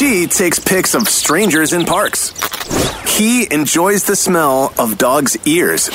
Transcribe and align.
She 0.00 0.26
takes 0.26 0.58
pics 0.58 0.94
of 0.94 1.06
strangers 1.10 1.74
in 1.74 1.84
parks. 1.84 2.32
He 3.18 3.52
enjoys 3.52 4.04
the 4.04 4.16
smell 4.16 4.72
of 4.78 4.96
dogs' 4.96 5.36
ears. 5.46 5.90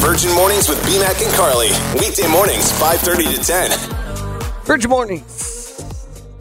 Virgin 0.00 0.34
Mornings 0.34 0.68
with 0.68 0.82
BMAC 0.82 1.24
and 1.24 1.32
Carly. 1.36 1.68
Weekday 2.00 2.26
mornings, 2.26 2.72
5.30 2.80 3.36
to 3.36 3.44
10. 3.46 4.64
Virgin 4.64 4.90
Mornings. 4.90 5.78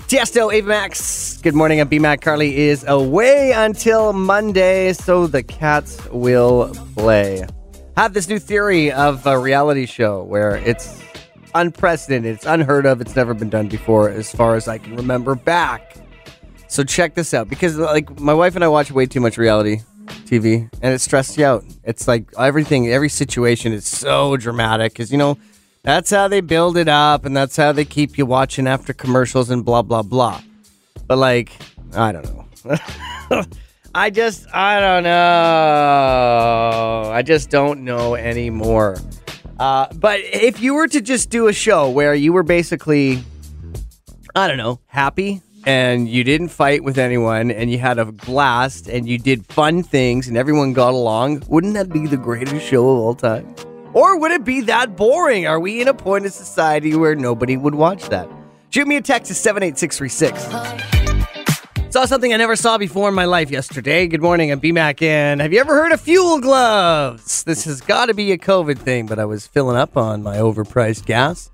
Tiesto, 0.07 0.51
Ava 0.51 0.67
Max. 0.67 1.37
Good 1.37 1.53
morning. 1.53 1.81
I'm 1.81 1.87
B 1.87 1.99
Mac. 1.99 2.21
Carly 2.21 2.57
is 2.57 2.83
away 2.87 3.51
until 3.51 4.11
Monday, 4.11 4.93
so 4.93 5.27
the 5.27 5.43
cats 5.43 6.03
will 6.09 6.73
play. 6.95 7.45
Have 7.95 8.15
this 8.15 8.27
new 8.27 8.39
theory 8.39 8.91
of 8.91 9.23
a 9.27 9.37
reality 9.37 9.85
show 9.85 10.23
where 10.23 10.55
it's 10.55 10.99
unprecedented, 11.53 12.33
it's 12.33 12.47
unheard 12.47 12.87
of, 12.87 13.01
it's 13.01 13.15
never 13.15 13.35
been 13.35 13.51
done 13.51 13.67
before, 13.67 14.09
as 14.09 14.31
far 14.31 14.55
as 14.55 14.67
I 14.67 14.79
can 14.79 14.95
remember 14.95 15.35
back. 15.35 15.95
So 16.69 16.83
check 16.83 17.15
this 17.15 17.33
out 17.33 17.49
because, 17.49 17.77
like, 17.77 18.19
my 18.19 18.33
wife 18.33 18.55
and 18.55 18.63
I 18.63 18.67
watch 18.67 18.91
way 18.91 19.07
too 19.07 19.19
much 19.19 19.39
reality 19.39 19.81
TV, 20.25 20.69
and 20.81 20.93
it 20.93 20.99
stresses 20.99 21.37
you 21.37 21.45
out. 21.45 21.65
It's 21.83 22.07
like 22.07 22.25
everything, 22.37 22.89
every 22.89 23.09
situation 23.09 23.73
is 23.73 23.87
so 23.87 24.37
dramatic 24.37 24.93
because 24.93 25.11
you 25.11 25.17
know 25.17 25.37
that's 25.83 26.11
how 26.11 26.27
they 26.27 26.41
build 26.41 26.77
it 26.77 26.87
up, 26.87 27.25
and 27.25 27.35
that's 27.35 27.55
how 27.55 27.71
they 27.71 27.85
keep 27.85 28.19
you 28.19 28.27
watching 28.27 28.67
after 28.67 28.93
commercials 28.93 29.49
and 29.49 29.65
blah 29.65 29.81
blah 29.81 30.03
blah. 30.03 30.41
But 31.07 31.17
like, 31.17 31.51
I 31.95 32.11
don't 32.11 32.25
know. 32.25 32.45
I 33.95 34.11
just, 34.11 34.47
I 34.53 34.79
don't 34.79 35.03
know. 35.03 37.11
I 37.11 37.23
just 37.23 37.49
don't 37.49 37.83
know 37.83 38.13
anymore. 38.13 38.97
Uh, 39.59 39.87
but 39.95 40.19
if 40.21 40.61
you 40.61 40.75
were 40.75 40.87
to 40.87 41.01
just 41.01 41.31
do 41.31 41.47
a 41.47 41.53
show 41.53 41.89
where 41.89 42.13
you 42.13 42.31
were 42.31 42.43
basically, 42.43 43.23
I 44.35 44.47
don't 44.47 44.57
know, 44.57 44.79
happy 44.85 45.41
and 45.69 46.09
you 46.09 46.23
didn't 46.23 46.47
fight 46.47 46.83
with 46.83 46.97
anyone 46.97 47.51
and 47.51 47.69
you 47.69 47.77
had 47.77 47.99
a 47.99 48.11
blast 48.11 48.89
and 48.89 49.07
you 49.07 49.19
did 49.19 49.45
fun 49.45 49.83
things 49.83 50.27
and 50.27 50.35
everyone 50.35 50.73
got 50.73 50.95
along, 50.95 51.43
wouldn't 51.47 51.75
that 51.75 51.93
be 51.93 52.07
the 52.07 52.17
greatest 52.17 52.65
show 52.65 52.89
of 52.89 52.97
all 52.97 53.13
time? 53.13 53.53
Or 53.93 54.17
would 54.17 54.31
it 54.31 54.43
be 54.43 54.61
that 54.61 54.95
boring? 54.95 55.45
Are 55.45 55.59
we 55.59 55.79
in 55.79 55.87
a 55.87 55.93
point 55.93 56.25
of 56.25 56.33
society 56.33 56.95
where 56.95 57.13
nobody 57.13 57.55
would 57.55 57.75
watch 57.75 58.09
that? 58.09 58.27
Shoot 58.71 58.87
me 58.87 58.95
a 58.95 59.01
text 59.01 59.27
to 59.27 59.35
78636. 59.35 61.93
Saw 61.93 62.05
something 62.05 62.33
I 62.33 62.37
never 62.37 62.55
saw 62.55 62.79
before 62.79 63.09
in 63.09 63.13
my 63.13 63.25
life 63.25 63.51
yesterday. 63.51 64.07
Good 64.07 64.23
morning, 64.23 64.51
I'm 64.51 64.59
BMAC, 64.59 65.03
and 65.03 65.39
have 65.39 65.53
you 65.53 65.59
ever 65.59 65.75
heard 65.75 65.91
of 65.91 66.01
fuel 66.01 66.39
gloves? 66.39 67.43
This 67.43 67.65
has 67.65 67.79
got 67.79 68.07
to 68.07 68.15
be 68.15 68.31
a 68.31 68.39
COVID 68.39 68.79
thing, 68.79 69.05
but 69.05 69.19
I 69.19 69.25
was 69.25 69.45
filling 69.45 69.77
up 69.77 69.95
on 69.95 70.23
my 70.23 70.37
overpriced 70.37 71.05
gas. 71.05 71.51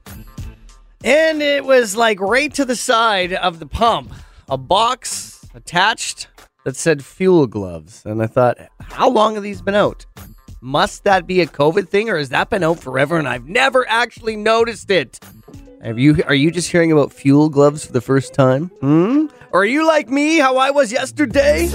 And 1.05 1.43
it 1.43 1.63
was 1.63 1.95
like 1.95 2.19
right 2.19 2.51
to 2.55 2.65
the 2.65 2.75
side 2.75 3.31
of 3.31 3.59
the 3.59 3.67
pump, 3.67 4.11
a 4.49 4.57
box 4.57 5.47
attached 5.53 6.29
that 6.63 6.75
said 6.75 7.05
fuel 7.05 7.45
gloves. 7.45 8.01
And 8.07 8.23
I 8.23 8.25
thought, 8.25 8.57
how 8.81 9.07
long 9.09 9.35
have 9.35 9.43
these 9.43 9.61
been 9.61 9.75
out? 9.75 10.07
Must 10.61 11.03
that 11.03 11.27
be 11.27 11.41
a 11.41 11.45
COVID 11.45 11.89
thing, 11.89 12.09
or 12.09 12.17
has 12.17 12.29
that 12.29 12.49
been 12.49 12.63
out 12.63 12.79
forever 12.79 13.17
and 13.17 13.27
I've 13.27 13.47
never 13.47 13.87
actually 13.87 14.35
noticed 14.35 14.89
it? 14.89 15.19
Have 15.83 15.99
you? 15.99 16.23
Are 16.25 16.33
you 16.33 16.49
just 16.49 16.71
hearing 16.71 16.91
about 16.91 17.13
fuel 17.13 17.49
gloves 17.49 17.85
for 17.85 17.93
the 17.93 18.01
first 18.01 18.33
time? 18.33 18.71
Hmm. 18.81 19.27
Or 19.51 19.61
are 19.61 19.65
you 19.65 19.85
like 19.85 20.09
me, 20.09 20.39
how 20.39 20.57
I 20.57 20.71
was 20.71 20.91
yesterday? 20.91 21.69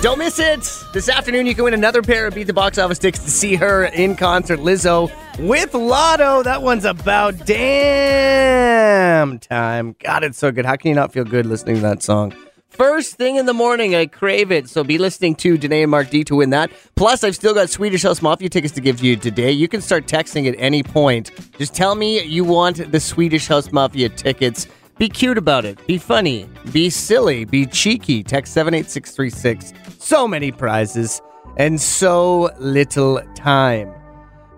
Don't 0.00 0.20
miss 0.20 0.38
it. 0.38 0.60
This 0.92 1.08
afternoon, 1.08 1.46
you 1.46 1.56
can 1.56 1.64
win 1.64 1.74
another 1.74 2.02
pair 2.02 2.28
of 2.28 2.34
Beat 2.34 2.44
the 2.44 2.52
Box 2.52 2.78
Office 2.78 3.00
tickets 3.00 3.24
to 3.24 3.30
see 3.32 3.56
her 3.56 3.86
in 3.86 4.14
concert, 4.14 4.60
Lizzo, 4.60 5.10
with 5.40 5.72
Latto. 5.72 6.44
That 6.44 6.62
one's 6.62 6.84
about 6.84 7.44
damn 7.44 9.40
time. 9.40 9.96
God, 9.98 10.22
it's 10.22 10.38
so 10.38 10.52
good. 10.52 10.64
How 10.64 10.76
can 10.76 10.90
you 10.90 10.94
not 10.94 11.12
feel 11.12 11.24
good 11.24 11.46
listening 11.46 11.74
to 11.76 11.82
that 11.82 12.04
song? 12.04 12.32
First 12.68 13.16
thing 13.16 13.34
in 13.34 13.46
the 13.46 13.52
morning, 13.52 13.96
I 13.96 14.06
crave 14.06 14.52
it. 14.52 14.68
So 14.68 14.84
be 14.84 14.98
listening 14.98 15.34
to 15.36 15.58
Danae 15.58 15.82
and 15.82 15.90
Mark 15.90 16.10
D 16.10 16.22
to 16.22 16.36
win 16.36 16.50
that. 16.50 16.70
Plus, 16.94 17.24
I've 17.24 17.34
still 17.34 17.52
got 17.52 17.68
Swedish 17.68 18.04
House 18.04 18.22
Mafia 18.22 18.48
tickets 18.48 18.74
to 18.74 18.80
give 18.80 19.02
you 19.02 19.16
today. 19.16 19.50
You 19.50 19.66
can 19.66 19.80
start 19.80 20.06
texting 20.06 20.46
at 20.48 20.54
any 20.58 20.84
point. 20.84 21.32
Just 21.58 21.74
tell 21.74 21.96
me 21.96 22.22
you 22.22 22.44
want 22.44 22.92
the 22.92 23.00
Swedish 23.00 23.48
House 23.48 23.72
Mafia 23.72 24.10
tickets. 24.10 24.68
Be 24.98 25.08
cute 25.08 25.38
about 25.38 25.64
it. 25.64 25.84
Be 25.86 25.96
funny. 25.96 26.48
Be 26.72 26.90
silly. 26.90 27.44
Be 27.44 27.66
cheeky. 27.66 28.24
Text 28.24 28.52
78636. 28.52 29.72
So 29.98 30.26
many 30.26 30.50
prizes 30.50 31.22
and 31.56 31.80
so 31.80 32.50
little 32.58 33.20
time. 33.34 33.94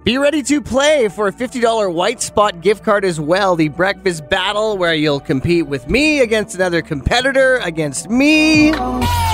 Be 0.03 0.17
ready 0.17 0.43
to 0.45 0.62
play 0.62 1.09
for 1.09 1.28
a 1.28 1.33
$50 1.33 1.93
White 1.93 2.23
Spot 2.23 2.59
gift 2.62 2.83
card 2.84 3.05
as 3.05 3.21
well. 3.21 3.55
The 3.55 3.69
breakfast 3.69 4.31
battle 4.31 4.78
where 4.78 4.95
you'll 4.95 5.21
compete 5.21 5.67
with 5.67 5.91
me 5.91 6.21
against 6.21 6.55
another 6.55 6.81
competitor 6.81 7.59
against 7.59 8.09
me. 8.09 8.72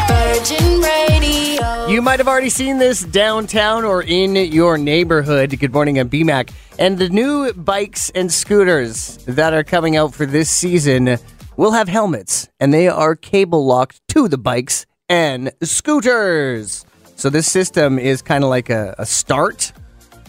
Virgin 0.08 0.80
Radio. 0.80 1.86
You 1.88 2.02
might 2.02 2.18
have 2.18 2.28
already 2.28 2.50
seen 2.50 2.78
this 2.78 3.02
downtown 3.02 3.84
or 3.84 4.02
in 4.02 4.34
your 4.36 4.78
neighborhood. 4.78 5.58
Good 5.58 5.72
morning, 5.72 5.98
I'm 5.98 6.10
BMAC. 6.10 6.52
And 6.78 6.98
the 6.98 7.08
new 7.08 7.52
bikes 7.52 8.10
and 8.10 8.32
scooters 8.32 9.16
that 9.26 9.54
are 9.54 9.64
coming 9.64 9.96
out 9.96 10.14
for 10.14 10.26
this 10.26 10.50
season 10.50 11.18
will 11.56 11.72
have 11.72 11.88
helmets, 11.88 12.48
and 12.60 12.72
they 12.74 12.88
are 12.88 13.16
cable 13.16 13.64
locked 13.64 14.06
to 14.08 14.28
the 14.28 14.38
bikes 14.38 14.84
and 15.08 15.50
scooters. 15.62 16.84
So 17.16 17.30
this 17.30 17.50
system 17.50 17.98
is 17.98 18.20
kind 18.20 18.44
of 18.44 18.50
like 18.50 18.68
a, 18.68 18.94
a 18.98 19.06
start. 19.06 19.72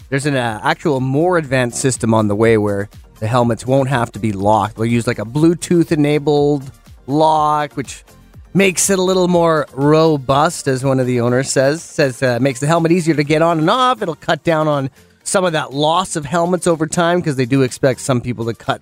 There's 0.08 0.24
an 0.24 0.36
uh, 0.36 0.60
actual 0.64 1.00
more 1.00 1.36
advanced 1.36 1.80
system 1.80 2.14
on 2.14 2.28
the 2.28 2.34
way 2.34 2.56
where 2.56 2.88
the 3.20 3.26
helmets 3.26 3.66
won't 3.66 3.90
have 3.90 4.10
to 4.12 4.18
be 4.18 4.32
locked. 4.32 4.76
They'll 4.76 4.86
use 4.86 5.06
like 5.06 5.18
a 5.18 5.24
Bluetooth 5.24 5.92
enabled 5.92 6.70
lock, 7.06 7.76
which 7.76 8.04
makes 8.54 8.90
it 8.90 8.98
a 8.98 9.02
little 9.02 9.28
more 9.28 9.66
robust, 9.72 10.68
as 10.68 10.84
one 10.84 11.00
of 11.00 11.06
the 11.06 11.20
owners 11.20 11.50
says. 11.50 11.82
Says 11.82 12.22
uh, 12.22 12.38
makes 12.40 12.60
the 12.60 12.66
helmet 12.66 12.92
easier 12.92 13.14
to 13.14 13.24
get 13.24 13.42
on 13.42 13.58
and 13.58 13.70
off. 13.70 14.02
It'll 14.02 14.14
cut 14.14 14.44
down 14.44 14.68
on 14.68 14.90
some 15.22 15.44
of 15.44 15.52
that 15.52 15.72
loss 15.72 16.16
of 16.16 16.24
helmets 16.24 16.66
over 16.66 16.86
time 16.86 17.20
because 17.20 17.36
they 17.36 17.44
do 17.44 17.62
expect 17.62 18.00
some 18.00 18.20
people 18.20 18.46
to 18.46 18.54
cut 18.54 18.80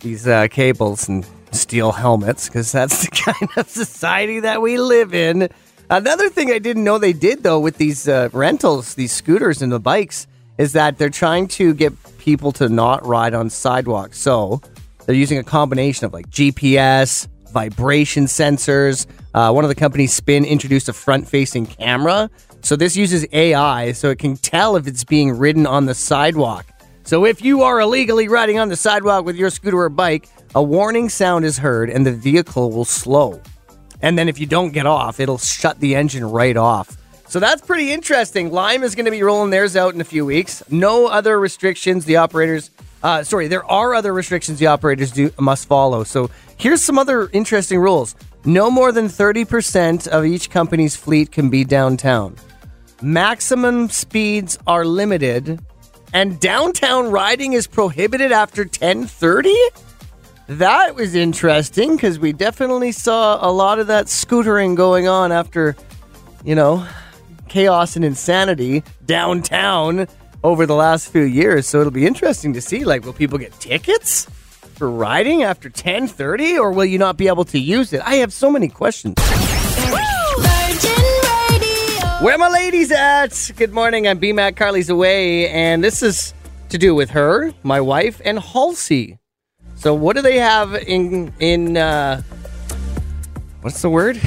these 0.00 0.28
uh, 0.28 0.46
cables 0.48 1.08
and 1.08 1.26
steal 1.52 1.92
helmets 1.92 2.48
because 2.48 2.70
that's 2.70 3.08
the 3.08 3.10
kind 3.32 3.50
of 3.56 3.68
society 3.68 4.40
that 4.40 4.60
we 4.60 4.78
live 4.78 5.14
in. 5.14 5.48
Another 5.90 6.28
thing 6.28 6.50
I 6.50 6.58
didn't 6.58 6.84
know 6.84 6.98
they 6.98 7.12
did 7.12 7.42
though 7.42 7.60
with 7.60 7.78
these 7.78 8.08
uh, 8.08 8.28
rentals, 8.32 8.94
these 8.94 9.12
scooters 9.12 9.62
and 9.62 9.72
the 9.72 9.80
bikes, 9.80 10.26
is 10.58 10.72
that 10.72 10.98
they're 10.98 11.10
trying 11.10 11.48
to 11.48 11.74
get 11.74 11.92
people 12.18 12.52
to 12.52 12.68
not 12.68 13.04
ride 13.06 13.34
on 13.34 13.50
sidewalks. 13.50 14.18
So 14.18 14.60
they're 15.04 15.14
using 15.14 15.38
a 15.38 15.44
combination 15.44 16.06
of 16.06 16.12
like 16.12 16.28
GPS, 16.30 17.28
vibration 17.54 18.24
sensors. 18.26 19.06
Uh, 19.32 19.50
one 19.52 19.64
of 19.64 19.68
the 19.68 19.74
companies, 19.74 20.12
Spin, 20.12 20.44
introduced 20.44 20.88
a 20.88 20.92
front 20.92 21.26
facing 21.26 21.64
camera. 21.64 22.28
So 22.60 22.76
this 22.76 22.96
uses 22.96 23.26
AI 23.32 23.92
so 23.92 24.10
it 24.10 24.18
can 24.18 24.36
tell 24.36 24.76
if 24.76 24.86
it's 24.86 25.04
being 25.04 25.30
ridden 25.38 25.66
on 25.66 25.86
the 25.86 25.94
sidewalk. 25.94 26.66
So 27.04 27.24
if 27.24 27.42
you 27.42 27.62
are 27.62 27.80
illegally 27.80 28.28
riding 28.28 28.58
on 28.58 28.68
the 28.68 28.76
sidewalk 28.76 29.24
with 29.24 29.36
your 29.36 29.50
scooter 29.50 29.78
or 29.78 29.88
bike, 29.88 30.28
a 30.54 30.62
warning 30.62 31.08
sound 31.08 31.44
is 31.44 31.58
heard 31.58 31.90
and 31.90 32.04
the 32.04 32.12
vehicle 32.12 32.72
will 32.72 32.84
slow. 32.84 33.40
And 34.02 34.18
then 34.18 34.28
if 34.28 34.38
you 34.38 34.46
don't 34.46 34.72
get 34.72 34.86
off, 34.86 35.20
it'll 35.20 35.38
shut 35.38 35.78
the 35.80 35.94
engine 35.94 36.24
right 36.24 36.56
off. 36.56 36.96
So 37.28 37.40
that's 37.40 37.62
pretty 37.62 37.92
interesting. 37.92 38.52
Lime 38.52 38.82
is 38.82 38.94
going 38.94 39.06
to 39.06 39.10
be 39.10 39.22
rolling 39.22 39.50
theirs 39.50 39.76
out 39.76 39.94
in 39.94 40.00
a 40.00 40.04
few 40.04 40.26
weeks. 40.26 40.62
No 40.70 41.06
other 41.06 41.38
restrictions 41.38 42.04
the 42.04 42.16
operators. 42.16 42.70
Uh, 43.04 43.22
sorry, 43.22 43.48
there 43.48 43.70
are 43.70 43.92
other 43.92 44.14
restrictions 44.14 44.58
the 44.58 44.66
operators 44.66 45.12
do 45.12 45.30
must 45.38 45.68
follow. 45.68 46.04
So 46.04 46.30
here's 46.56 46.82
some 46.82 46.98
other 46.98 47.28
interesting 47.34 47.78
rules. 47.78 48.16
No 48.46 48.70
more 48.70 48.92
than 48.92 49.08
30% 49.08 50.08
of 50.08 50.24
each 50.24 50.48
company's 50.48 50.96
fleet 50.96 51.30
can 51.30 51.50
be 51.50 51.64
downtown. 51.64 52.34
Maximum 53.02 53.90
speeds 53.90 54.58
are 54.66 54.86
limited 54.86 55.60
and 56.14 56.40
downtown 56.40 57.10
riding 57.10 57.52
is 57.52 57.66
prohibited 57.66 58.32
after 58.32 58.62
1030? 58.62 59.52
That 60.46 60.94
was 60.94 61.14
interesting 61.14 61.96
because 61.96 62.18
we 62.18 62.32
definitely 62.32 62.92
saw 62.92 63.46
a 63.46 63.52
lot 63.52 63.80
of 63.80 63.88
that 63.88 64.06
scootering 64.06 64.76
going 64.76 65.08
on 65.08 65.30
after, 65.30 65.76
you 66.42 66.54
know, 66.54 66.86
chaos 67.48 67.96
and 67.96 68.04
insanity 68.04 68.82
downtown 69.04 70.06
over 70.44 70.66
the 70.66 70.74
last 70.76 71.10
few 71.10 71.22
years. 71.22 71.66
So 71.66 71.80
it'll 71.80 71.90
be 71.90 72.06
interesting 72.06 72.52
to 72.52 72.60
see 72.60 72.84
like 72.84 73.04
will 73.04 73.12
people 73.12 73.38
get 73.38 73.58
tickets 73.58 74.26
for 74.76 74.88
riding 74.88 75.42
after 75.42 75.68
10:30 75.68 76.58
or 76.60 76.70
will 76.70 76.84
you 76.84 76.98
not 76.98 77.16
be 77.16 77.26
able 77.26 77.44
to 77.46 77.58
use 77.58 77.92
it? 77.92 78.00
I 78.04 78.16
have 78.16 78.32
so 78.32 78.50
many 78.50 78.68
questions. 78.68 79.14
Where 82.20 82.38
my 82.38 82.48
ladies 82.48 82.92
at? 82.92 83.50
Good 83.56 83.72
morning. 83.72 84.06
I'm 84.06 84.18
B 84.18 84.32
Mac 84.32 84.56
Carly's 84.56 84.88
away, 84.88 85.48
and 85.50 85.84
this 85.84 86.02
is 86.02 86.32
to 86.70 86.78
do 86.78 86.94
with 86.94 87.10
her, 87.10 87.52
my 87.62 87.80
wife, 87.82 88.20
and 88.24 88.38
Halsey. 88.38 89.18
So, 89.76 89.92
what 89.92 90.16
do 90.16 90.22
they 90.22 90.38
have 90.38 90.74
in 90.74 91.34
in? 91.38 91.76
uh 91.76 92.22
What's 93.60 93.82
the 93.82 93.90
word? 93.90 94.20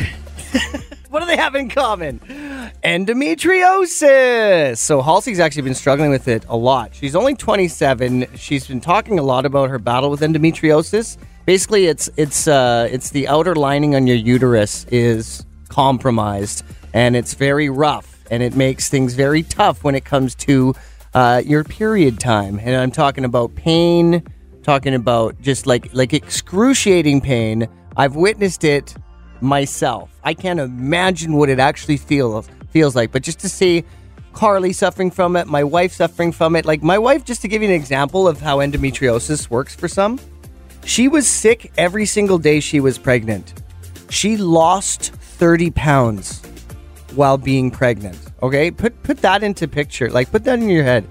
what 1.18 1.24
do 1.24 1.36
they 1.36 1.42
have 1.42 1.56
in 1.56 1.68
common? 1.68 2.20
endometriosis. 2.84 4.78
So 4.78 5.02
Halsey's 5.02 5.40
actually 5.40 5.64
been 5.64 5.74
struggling 5.74 6.12
with 6.12 6.28
it 6.28 6.46
a 6.48 6.56
lot. 6.56 6.94
She's 6.94 7.16
only 7.16 7.34
27. 7.34 8.28
She's 8.36 8.68
been 8.68 8.80
talking 8.80 9.18
a 9.18 9.24
lot 9.24 9.44
about 9.44 9.72
her 9.72 9.80
battle 9.80 10.12
with 10.12 10.22
endometriosis. 10.22 11.18
Basically, 11.48 11.88
it's 11.88 12.08
it's 12.18 12.48
uh, 12.48 12.88
it's 12.92 13.10
the 13.10 13.28
outer 13.30 13.56
lining 13.56 13.96
on 13.96 14.06
your 14.06 14.16
uterus 14.16 14.86
is 14.92 15.44
compromised, 15.70 16.64
and 16.94 17.16
it's 17.16 17.34
very 17.34 17.68
rough, 17.68 18.24
and 18.30 18.44
it 18.44 18.56
makes 18.56 18.88
things 18.88 19.16
very 19.16 19.42
tough 19.42 19.84
when 19.84 19.96
it 19.96 20.06
comes 20.06 20.36
to 20.36 20.76
uh, 21.16 21.42
your 21.44 21.64
period 21.64 22.20
time. 22.20 22.60
And 22.62 22.76
I'm 22.76 22.92
talking 22.92 23.26
about 23.26 23.56
pain, 23.56 24.22
talking 24.62 24.94
about 24.94 25.42
just 25.42 25.66
like 25.66 25.90
like 25.94 26.14
excruciating 26.14 27.22
pain. 27.22 27.68
I've 27.96 28.16
witnessed 28.16 28.64
it 28.64 28.96
myself. 29.42 30.10
I 30.24 30.34
can't 30.34 30.60
imagine 30.60 31.34
what 31.34 31.50
it 31.50 31.60
actually 31.60 31.98
feels 31.98 32.50
feels 32.70 32.96
like. 32.96 33.12
But 33.12 33.24
just 33.24 33.40
to 33.40 33.50
see 33.50 33.84
Carly 34.34 34.74
suffering 34.74 35.10
from 35.10 35.36
it, 35.36 35.48
my 35.48 35.64
wife 35.64 35.94
suffering 35.94 36.32
from 36.32 36.56
it, 36.56 36.66
like 36.66 36.84
my 36.84 36.98
wife, 36.98 37.26
just 37.26 37.42
to 37.42 37.48
give 37.48 37.62
you 37.62 37.70
an 37.70 37.74
example 37.74 38.28
of 38.28 38.40
how 38.40 38.58
endometriosis 38.60 39.50
works 39.50 39.76
for 39.76 39.88
some, 39.88 40.20
she 40.86 41.08
was 41.08 41.28
sick 41.28 41.72
every 41.78 42.06
single 42.06 42.38
day 42.38 42.60
she 42.60 42.80
was 42.80 42.98
pregnant. 42.98 43.64
She 44.10 44.38
lost 44.38 45.12
30 45.12 45.72
pounds 45.72 46.42
while 47.16 47.38
being 47.38 47.72
pregnant. 47.72 48.20
Okay? 48.44 48.70
Put 48.70 49.02
put 49.04 49.18
that 49.18 49.44
into 49.44 49.68
picture. 49.68 50.10
Like 50.10 50.32
put 50.32 50.44
that 50.44 50.60
in 50.60 50.70
your 50.70 50.84
head. 50.84 51.08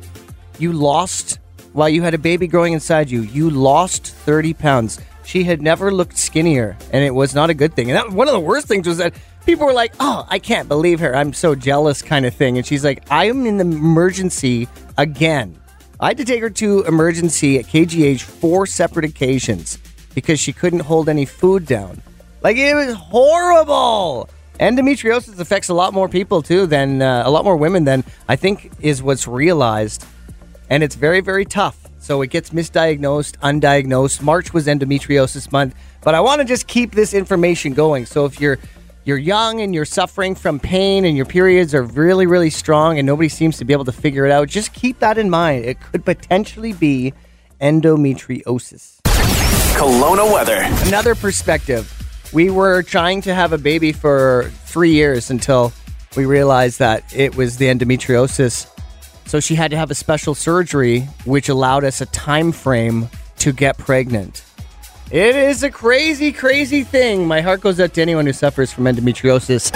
You 0.58 0.72
lost 0.72 1.40
while 1.76 1.90
you 1.90 2.00
had 2.00 2.14
a 2.14 2.18
baby 2.18 2.46
growing 2.46 2.72
inside 2.72 3.10
you. 3.10 3.20
You 3.20 3.50
lost 3.50 4.06
30 4.06 4.54
pounds. 4.54 4.98
She 5.24 5.44
had 5.44 5.60
never 5.60 5.92
looked 5.92 6.16
skinnier, 6.16 6.76
and 6.90 7.04
it 7.04 7.14
was 7.14 7.34
not 7.34 7.50
a 7.50 7.54
good 7.54 7.74
thing. 7.74 7.90
And 7.90 7.96
that, 7.98 8.10
one 8.10 8.28
of 8.28 8.32
the 8.32 8.40
worst 8.40 8.66
things 8.66 8.88
was 8.88 8.96
that 8.98 9.12
people 9.44 9.66
were 9.66 9.74
like, 9.74 9.92
"Oh, 10.00 10.24
I 10.28 10.38
can't 10.38 10.68
believe 10.68 11.00
her. 11.00 11.14
I'm 11.14 11.32
so 11.32 11.54
jealous," 11.54 12.00
kind 12.00 12.24
of 12.24 12.34
thing. 12.34 12.56
And 12.56 12.66
she's 12.66 12.84
like, 12.84 13.02
"I 13.10 13.26
am 13.26 13.44
in 13.44 13.58
the 13.58 13.64
emergency 13.64 14.68
again." 14.96 15.58
I 16.00 16.08
had 16.08 16.16
to 16.18 16.24
take 16.24 16.40
her 16.40 16.50
to 16.50 16.82
emergency 16.84 17.58
at 17.58 17.66
KGH 17.66 18.22
four 18.22 18.66
separate 18.66 19.04
occasions 19.04 19.78
because 20.14 20.40
she 20.40 20.52
couldn't 20.52 20.80
hold 20.80 21.08
any 21.08 21.26
food 21.26 21.66
down. 21.66 22.00
Like 22.42 22.56
it 22.56 22.74
was 22.74 22.94
horrible. 22.94 24.30
Endometriosis 24.60 25.38
affects 25.38 25.68
a 25.68 25.74
lot 25.74 25.92
more 25.92 26.08
people 26.08 26.40
too 26.40 26.66
than 26.66 27.02
uh, 27.02 27.22
a 27.26 27.30
lot 27.30 27.44
more 27.44 27.56
women 27.56 27.84
than 27.84 28.04
I 28.28 28.36
think 28.36 28.72
is 28.80 29.02
what's 29.02 29.26
realized, 29.26 30.06
and 30.70 30.82
it's 30.82 30.94
very 30.94 31.20
very 31.20 31.44
tough. 31.44 31.86
So 31.98 32.22
it 32.22 32.30
gets 32.30 32.50
misdiagnosed, 32.50 33.36
undiagnosed. 33.38 34.22
March 34.22 34.54
was 34.54 34.68
endometriosis 34.68 35.50
month, 35.50 35.74
but 36.02 36.14
I 36.14 36.20
want 36.20 36.40
to 36.40 36.44
just 36.44 36.68
keep 36.68 36.92
this 36.92 37.12
information 37.12 37.74
going. 37.74 38.06
So 38.06 38.26
if 38.26 38.40
you're 38.40 38.58
you're 39.04 39.18
young 39.18 39.60
and 39.60 39.74
you're 39.74 39.84
suffering 39.84 40.34
from 40.34 40.58
pain 40.58 41.04
and 41.04 41.16
your 41.16 41.26
periods 41.26 41.74
are 41.74 41.82
really 41.82 42.26
really 42.26 42.50
strong 42.50 42.98
and 42.98 43.06
nobody 43.06 43.28
seems 43.28 43.58
to 43.58 43.64
be 43.64 43.72
able 43.72 43.84
to 43.86 43.92
figure 43.92 44.24
it 44.26 44.32
out, 44.32 44.48
just 44.48 44.72
keep 44.72 44.98
that 45.00 45.18
in 45.18 45.30
mind. 45.30 45.64
It 45.64 45.80
could 45.80 46.04
potentially 46.04 46.72
be 46.72 47.12
endometriosis. 47.60 49.00
Kelowna 49.76 50.32
weather. 50.32 50.60
Another 50.86 51.14
perspective. 51.14 51.92
We 52.32 52.50
were 52.50 52.82
trying 52.82 53.20
to 53.22 53.34
have 53.34 53.52
a 53.52 53.58
baby 53.58 53.92
for 53.92 54.50
three 54.64 54.92
years 54.92 55.30
until 55.30 55.72
we 56.16 56.24
realized 56.24 56.78
that 56.80 57.04
it 57.14 57.36
was 57.36 57.58
the 57.58 57.66
endometriosis. 57.66 58.66
So 59.26 59.40
she 59.40 59.56
had 59.56 59.70
to 59.72 59.76
have 59.76 59.90
a 59.90 59.94
special 59.94 60.34
surgery, 60.34 61.00
which 61.24 61.48
allowed 61.48 61.84
us 61.84 62.00
a 62.00 62.06
time 62.06 62.52
frame 62.52 63.08
to 63.38 63.52
get 63.52 63.76
pregnant. 63.76 64.44
It 65.10 65.36
is 65.36 65.62
a 65.62 65.70
crazy, 65.70 66.32
crazy 66.32 66.82
thing. 66.82 67.26
My 67.26 67.40
heart 67.40 67.60
goes 67.60 67.78
out 67.78 67.94
to 67.94 68.02
anyone 68.02 68.26
who 68.26 68.32
suffers 68.32 68.72
from 68.72 68.84
endometriosis. 68.84 69.72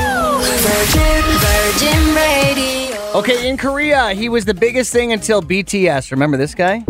Virgin, 0.60 1.22
Virgin 1.38 2.14
Radio. 2.14 3.18
Okay, 3.18 3.48
in 3.48 3.56
Korea, 3.56 4.10
he 4.10 4.28
was 4.28 4.44
the 4.44 4.54
biggest 4.54 4.92
thing 4.92 5.12
until 5.12 5.42
BTS. 5.42 6.10
Remember 6.10 6.36
this 6.36 6.54
guy? 6.54 6.84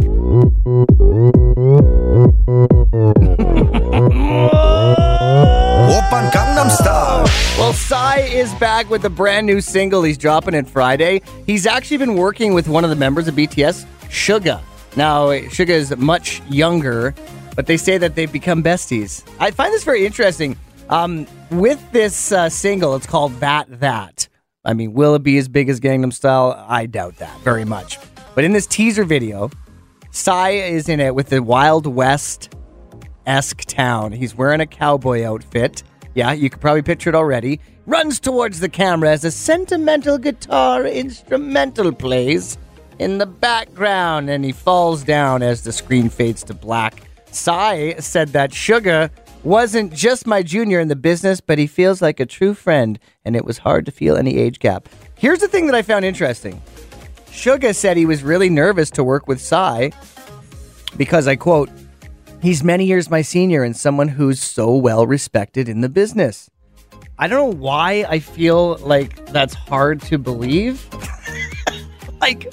Is 8.41 8.55
back 8.55 8.89
with 8.89 9.05
a 9.05 9.11
brand 9.11 9.47
new 9.47 9.61
single. 9.61 10.03
He's 10.03 10.17
dropping 10.17 10.55
it 10.55 10.67
Friday. 10.67 11.21
He's 11.45 11.67
actually 11.67 11.99
been 11.99 12.15
working 12.15 12.55
with 12.55 12.69
one 12.69 12.85
of 12.85 12.91
the 12.91 12.97
members 12.97 13.29
of 13.29 13.35
BTS, 13.35 13.85
Suga. 14.05 14.63
Now, 14.97 15.27
Suga 15.27 15.69
is 15.69 15.95
much 15.99 16.41
younger, 16.49 17.15
but 17.55 17.67
they 17.67 17.77
say 17.77 17.99
that 17.99 18.15
they've 18.15 18.33
become 18.33 18.63
besties. 18.63 19.29
I 19.39 19.51
find 19.51 19.75
this 19.75 19.85
very 19.85 20.07
interesting. 20.07 20.57
Um, 20.89 21.27
with 21.51 21.79
this 21.93 22.33
uh, 22.33 22.49
single, 22.49 22.97
it's 22.97 23.07
called 23.07 23.35
That 23.41 23.67
That. 23.81 24.27
I 24.65 24.73
mean, 24.73 24.95
will 24.95 25.15
it 25.17 25.23
be 25.23 25.37
as 25.37 25.47
big 25.47 25.69
as 25.69 25.79
Gangnam 25.79 26.11
Style? 26.11 26.65
I 26.67 26.87
doubt 26.87 27.17
that 27.17 27.39
very 27.41 27.67
much. 27.67 27.99
But 28.35 28.45
in 28.45 28.53
this 28.53 28.67
teaser 28.67 29.05
video, 29.05 29.51
Psy 30.13 30.53
is 30.53 30.89
in 30.89 30.99
it 30.99 31.15
with 31.15 31.29
the 31.29 31.43
Wild 31.43 31.87
West 31.87 32.55
esque 33.27 33.67
town. 33.67 34.13
He's 34.13 34.35
wearing 34.35 34.63
a 34.63 34.67
cowboy 34.67 35.27
outfit. 35.27 35.83
Yeah, 36.15 36.33
you 36.33 36.51
could 36.51 36.61
probably 36.61 36.83
picture 36.83 37.11
it 37.11 37.17
already. 37.17 37.61
Runs 37.87 38.21
towards 38.21 38.61
the 38.61 38.69
camera 38.69 39.11
as 39.11 39.25
a 39.25 39.31
sentimental 39.31 40.19
guitar 40.19 40.87
instrumental 40.87 41.93
plays 41.93 42.59
in 42.99 43.19
the 43.19 43.27
background, 43.27 44.29
and 44.29 44.45
he 44.45 44.53
falls 44.53 45.05
down 45.05 45.43
as 45.43 45.63
the 45.63 45.73
screen 45.73 46.09
fades 46.09 46.43
to 46.45 46.55
black. 46.55 47.03
Psy 47.31 47.95
said 47.99 48.29
that 48.31 48.51
Suga 48.51 49.11
wasn't 49.43 49.93
just 49.93 50.27
my 50.27 50.43
junior 50.43 50.81
in 50.81 50.89
the 50.89 50.97
business, 50.97 51.41
but 51.41 51.59
he 51.59 51.67
feels 51.67 52.03
like 52.03 52.21
a 52.21 52.27
true 52.27 52.55
friend, 52.55 52.99
and 53.25 53.37
it 53.37 53.45
was 53.45 53.59
hard 53.59 53.87
to 53.87 53.93
feel 53.93 54.17
any 54.17 54.37
age 54.37 54.59
gap. 54.59 54.89
Here's 55.17 55.39
the 55.39 55.49
thing 55.49 55.67
that 55.67 55.75
I 55.75 55.83
found 55.83 56.05
interesting. 56.05 56.61
Suga 57.27 57.75
said 57.75 57.97
he 57.97 58.07
was 58.07 58.23
really 58.23 58.51
nervous 58.51 58.91
to 58.91 59.05
work 59.05 59.29
with 59.29 59.41
Psy 59.41 59.91
because 60.97 61.27
I 61.27 61.37
quote, 61.37 61.71
He's 62.43 62.65
many 62.65 62.87
years 62.87 63.11
my 63.11 63.21
senior 63.21 63.63
and 63.63 63.77
someone 63.77 64.09
who's 64.09 64.41
so 64.41 64.75
well 64.75 65.07
respected 65.07 65.69
in 65.69 65.83
the 65.83 65.91
business. 65.91 66.49
I 67.19 67.29
don't 67.29 67.39
know 67.39 67.61
why 67.61 68.07
I 68.09 68.19
feel 68.19 68.77
like 68.79 69.27
that's 69.27 69.53
hard 69.53 70.01
to 70.03 70.17
believe. 70.17 70.89
like, 72.21 72.51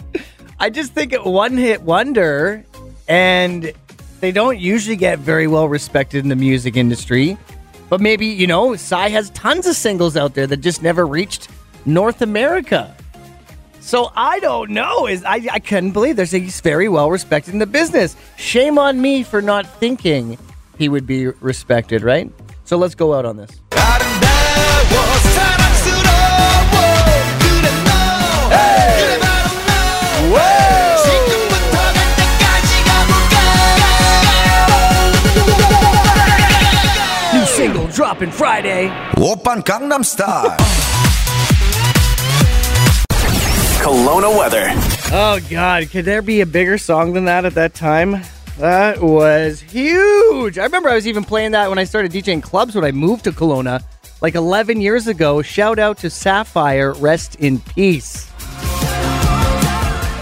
I 0.59 0.69
just 0.69 0.91
think 0.91 1.13
it 1.13 1.23
one 1.23 1.55
hit 1.55 1.83
wonder, 1.83 2.65
and 3.07 3.71
they 4.19 4.33
don't 4.33 4.59
usually 4.59 4.97
get 4.97 5.19
very 5.19 5.47
well 5.47 5.69
respected 5.69 6.21
in 6.21 6.27
the 6.27 6.35
music 6.35 6.75
industry. 6.75 7.37
But 7.87 8.01
maybe, 8.01 8.25
you 8.25 8.45
know, 8.45 8.75
Psy 8.75 9.07
has 9.07 9.29
tons 9.29 9.67
of 9.67 9.77
singles 9.77 10.17
out 10.17 10.33
there 10.33 10.47
that 10.47 10.57
just 10.57 10.83
never 10.83 11.07
reached 11.07 11.47
North 11.85 12.21
America. 12.21 12.93
So 13.87 14.11
I 14.17 14.39
don't 14.41 14.71
know. 14.71 15.07
Is 15.07 15.23
I, 15.23 15.47
I 15.49 15.59
couldn't 15.59 15.91
believe 15.91 16.17
there's 16.17 16.31
he's 16.31 16.59
very 16.59 16.89
well 16.89 17.09
respected 17.09 17.53
in 17.53 17.59
the 17.59 17.65
business. 17.65 18.17
Shame 18.35 18.77
on 18.77 18.99
me 18.99 19.23
for 19.23 19.41
not 19.41 19.65
thinking 19.79 20.37
he 20.77 20.89
would 20.89 21.07
be 21.07 21.27
respected, 21.27 22.03
right? 22.03 22.29
So 22.65 22.75
let's 22.75 22.95
go 22.95 23.13
out 23.13 23.23
on 23.23 23.37
this. 23.37 23.49
New 37.33 37.45
single 37.45 37.87
dropping 37.87 38.31
Friday. 38.31 38.89
Open 39.15 39.61
Gangnam 39.63 40.03
Style. 40.03 40.86
Kelowna 43.87 44.37
weather. 44.37 44.65
Oh 45.15 45.39
God, 45.49 45.89
could 45.91 46.03
there 46.03 46.21
be 46.21 46.41
a 46.41 46.45
bigger 46.45 46.77
song 46.77 47.13
than 47.13 47.23
that 47.23 47.45
at 47.45 47.53
that 47.53 47.73
time? 47.73 48.21
That 48.57 49.01
was 49.01 49.61
huge. 49.61 50.57
I 50.57 50.63
remember 50.65 50.89
I 50.89 50.95
was 50.95 51.07
even 51.07 51.23
playing 51.23 51.51
that 51.51 51.69
when 51.69 51.79
I 51.79 51.85
started 51.85 52.11
DJing 52.11 52.43
clubs 52.43 52.75
when 52.75 52.83
I 52.83 52.91
moved 52.91 53.23
to 53.23 53.31
Kelowna, 53.31 53.81
like 54.19 54.35
11 54.35 54.81
years 54.81 55.07
ago. 55.07 55.41
Shout 55.41 55.79
out 55.79 55.99
to 55.99 56.09
Sapphire, 56.09 56.95
rest 56.95 57.35
in 57.35 57.61
peace. 57.61 58.29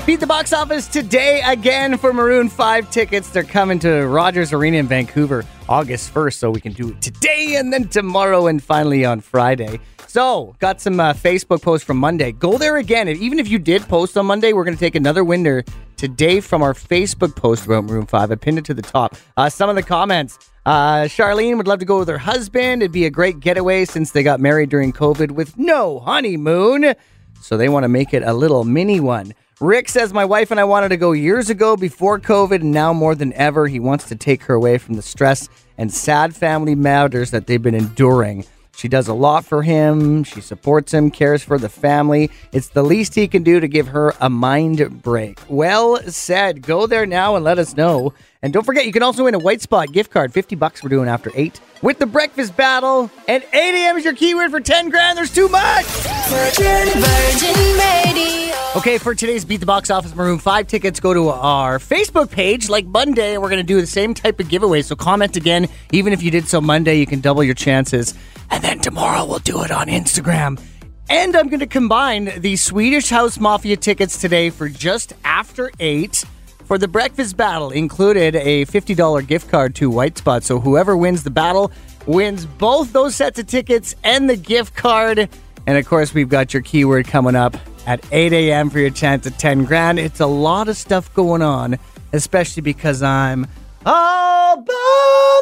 Beat 0.05 0.19
the 0.19 0.27
box 0.27 0.53
office 0.53 0.88
today 0.88 1.41
again 1.43 1.98
for 1.98 2.13
Maroon 2.13 2.50
5 2.50 2.91
tickets. 2.91 3.31
They're 3.31 3.41
coming 3.41 3.79
to 3.79 4.05
Rogers 4.05 4.53
Arena 4.53 4.77
in 4.77 4.86
Vancouver 4.86 5.43
August 5.67 6.13
1st, 6.13 6.34
so 6.36 6.51
we 6.51 6.62
can 6.62 6.74
do 6.74 6.89
it 6.89 7.01
today 7.01 7.55
and 7.55 7.74
then 7.74 7.88
tomorrow 7.88 8.45
and 8.45 8.62
finally 8.62 9.05
on 9.05 9.22
Friday. 9.22 9.79
So, 10.15 10.55
got 10.60 10.79
some 10.79 10.98
uh, 11.01 11.12
Facebook 11.12 11.62
posts 11.62 11.86
from 11.86 11.98
Monday. 11.98 12.31
Go 12.31 12.57
there 12.57 12.77
again. 12.77 13.10
And 13.10 13.19
even 13.19 13.38
if 13.38 13.50
you 13.50 13.60
did 13.60 13.81
post 13.81 14.17
on 14.17 14.27
Monday, 14.27 14.53
we're 14.53 14.63
going 14.63 14.77
to 14.77 14.79
take 14.79 14.95
another 14.95 15.25
winner 15.25 15.65
today 15.98 16.39
from 16.39 16.62
our 16.62 16.74
Facebook 16.74 17.36
post 17.36 17.65
about 17.65 17.84
Maroon 17.84 18.05
5. 18.05 18.31
I 18.31 18.36
pinned 18.36 18.57
it 18.57 18.63
to 18.63 18.74
the 18.74 18.81
top. 18.81 19.17
Uh, 19.36 19.50
some 19.50 19.69
of 19.69 19.75
the 19.75 19.84
comments. 19.84 20.39
Uh, 20.65 21.01
Charlene 21.01 21.57
would 21.57 21.67
love 21.67 21.79
to 21.79 21.86
go 21.86 22.00
with 22.00 22.07
her 22.07 22.17
husband. 22.17 22.81
It'd 22.81 22.93
be 22.93 23.05
a 23.05 23.10
great 23.10 23.41
getaway 23.41 23.84
since 23.84 24.12
they 24.12 24.24
got 24.24 24.39
married 24.39 24.69
during 24.69 24.93
COVID 24.93 25.31
with 25.31 25.57
no 25.57 26.00
honeymoon. 26.00 26.95
So 27.41 27.57
they 27.57 27.67
want 27.67 27.84
to 27.84 27.89
make 27.89 28.13
it 28.13 28.24
a 28.24 28.31
little 28.31 28.63
mini 28.63 29.01
one. 29.01 29.34
Rick 29.60 29.89
says, 29.89 30.13
My 30.13 30.24
wife 30.24 30.50
and 30.50 30.62
I 30.62 30.63
wanted 30.63 30.89
to 30.89 30.98
go 30.98 31.12
years 31.12 31.50
ago 31.50 31.75
before 31.75 32.22
COVID, 32.22 32.62
and 32.62 32.72
now 32.72 32.93
more 32.93 33.15
than 33.15 33.34
ever, 33.34 33.67
he 33.67 33.81
wants 33.81 34.07
to 34.07 34.15
take 34.15 34.43
her 34.43 34.53
away 34.53 34.77
from 34.77 34.93
the 34.93 35.01
stress 35.01 35.50
and 35.77 35.93
sad 35.93 36.34
family 36.34 36.74
matters 36.74 37.31
that 37.31 37.48
they've 37.48 37.62
been 37.62 37.75
enduring. 37.75 38.45
She 38.75 38.88
does 38.88 39.08
a 39.08 39.13
lot 39.13 39.46
for 39.46 39.63
him. 39.63 40.24
She 40.24 40.41
supports 40.41 40.94
him, 40.94 41.10
cares 41.10 41.44
for 41.44 41.58
the 41.58 41.70
family. 41.70 42.29
It's 42.51 42.70
the 42.70 42.84
least 42.84 43.15
he 43.15 43.27
can 43.27 43.44
do 43.44 43.60
to 43.60 43.67
give 43.67 43.88
her 43.88 44.13
a 44.20 44.29
mind 44.29 45.01
break. 45.01 45.39
Well 45.48 45.98
said. 46.10 46.62
Go 46.62 46.86
there 46.86 47.05
now 47.05 47.36
and 47.36 47.46
let 47.46 47.58
us 47.58 47.75
know. 47.77 48.13
And 48.45 48.53
don't 48.53 48.63
forget, 48.63 48.85
you 48.85 48.91
can 48.91 49.01
also 49.01 49.23
win 49.23 49.33
a 49.33 49.39
White 49.39 49.63
Spot 49.63 49.91
gift 49.91 50.11
card. 50.11 50.31
50 50.31 50.55
bucks 50.55 50.83
we're 50.83 50.89
doing 50.89 51.09
after 51.09 51.31
8. 51.33 51.59
With 51.81 51.97
the 51.97 52.05
breakfast 52.05 52.55
battle. 52.55 53.09
And 53.27 53.43
8 53.43 53.49
a.m. 53.53 53.97
is 53.97 54.05
your 54.05 54.13
keyword 54.13 54.51
for 54.51 54.59
10 54.59 54.91
grand. 54.91 55.17
There's 55.17 55.33
too 55.33 55.47
much. 55.47 55.83
Virgin, 56.27 56.89
Virgin 56.93 57.55
Radio. 57.75 58.55
Okay, 58.75 58.99
for 58.99 59.15
today's 59.15 59.43
Beat 59.45 59.61
the 59.61 59.65
Box 59.65 59.89
Office 59.89 60.13
Maroon 60.13 60.37
5 60.37 60.67
tickets, 60.67 60.99
go 60.99 61.11
to 61.11 61.29
our 61.29 61.79
Facebook 61.79 62.29
page 62.29 62.69
like 62.69 62.85
Monday, 62.85 63.33
and 63.33 63.41
we're 63.41 63.49
going 63.49 63.57
to 63.57 63.65
do 63.65 63.81
the 63.81 63.87
same 63.87 64.13
type 64.13 64.39
of 64.39 64.47
giveaway. 64.47 64.83
So 64.83 64.95
comment 64.95 65.35
again. 65.35 65.67
Even 65.91 66.13
if 66.13 66.21
you 66.21 66.29
did 66.29 66.47
so 66.47 66.61
Monday, 66.61 66.99
you 66.99 67.07
can 67.07 67.21
double 67.21 67.43
your 67.43 67.55
chances. 67.55 68.13
And 68.51 68.63
then 68.63 68.77
tomorrow, 68.77 69.25
we'll 69.25 69.39
do 69.39 69.63
it 69.63 69.71
on 69.71 69.87
Instagram. 69.87 70.61
And 71.09 71.35
I'm 71.35 71.47
going 71.47 71.61
to 71.61 71.67
combine 71.67 72.31
the 72.37 72.57
Swedish 72.57 73.09
House 73.09 73.39
Mafia 73.39 73.75
tickets 73.75 74.21
today 74.21 74.51
for 74.51 74.69
just 74.69 75.13
after 75.23 75.71
8 75.79 76.25
for 76.65 76.77
the 76.77 76.88
breakfast 76.88 77.38
battle. 77.38 77.72
Included 77.72 78.36
a 78.36 78.65
$50 78.65 79.25
gift 79.27 79.50
card 79.50 79.75
to 79.75 79.89
White 79.89 80.17
Spot. 80.17 80.43
So 80.43 80.60
whoever 80.60 80.98
wins 80.98 81.24
the 81.24 81.29
battle 81.29 81.72
wins 82.05 82.45
both 82.45 82.93
those 82.93 83.15
sets 83.15 83.39
of 83.39 83.48
tickets 83.48 83.95
and 84.03 84.29
the 84.29 84.36
gift 84.36 84.75
card. 84.75 85.29
And 85.67 85.77
of 85.77 85.86
course, 85.88 86.13
we've 86.13 86.29
got 86.29 86.53
your 86.53 86.62
keyword 86.62 87.07
coming 87.07 87.36
up 87.36 87.55
at 87.88 88.05
8 88.12 88.34
a.m. 88.34 88.69
for 88.69 88.79
your 88.79 88.89
chance 88.89 89.25
at 89.27 89.39
10 89.39 89.65
grand. 89.65 90.00
It's 90.00 90.19
a 90.19 90.25
lot 90.25 90.67
of 90.67 90.77
stuff 90.77 91.13
going 91.13 91.41
on, 91.41 91.77
especially 92.13 92.62
because 92.62 93.01
I'm 93.01 93.48
all 93.86 94.57
by 94.57 95.41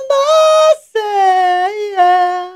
myself. 1.96 2.54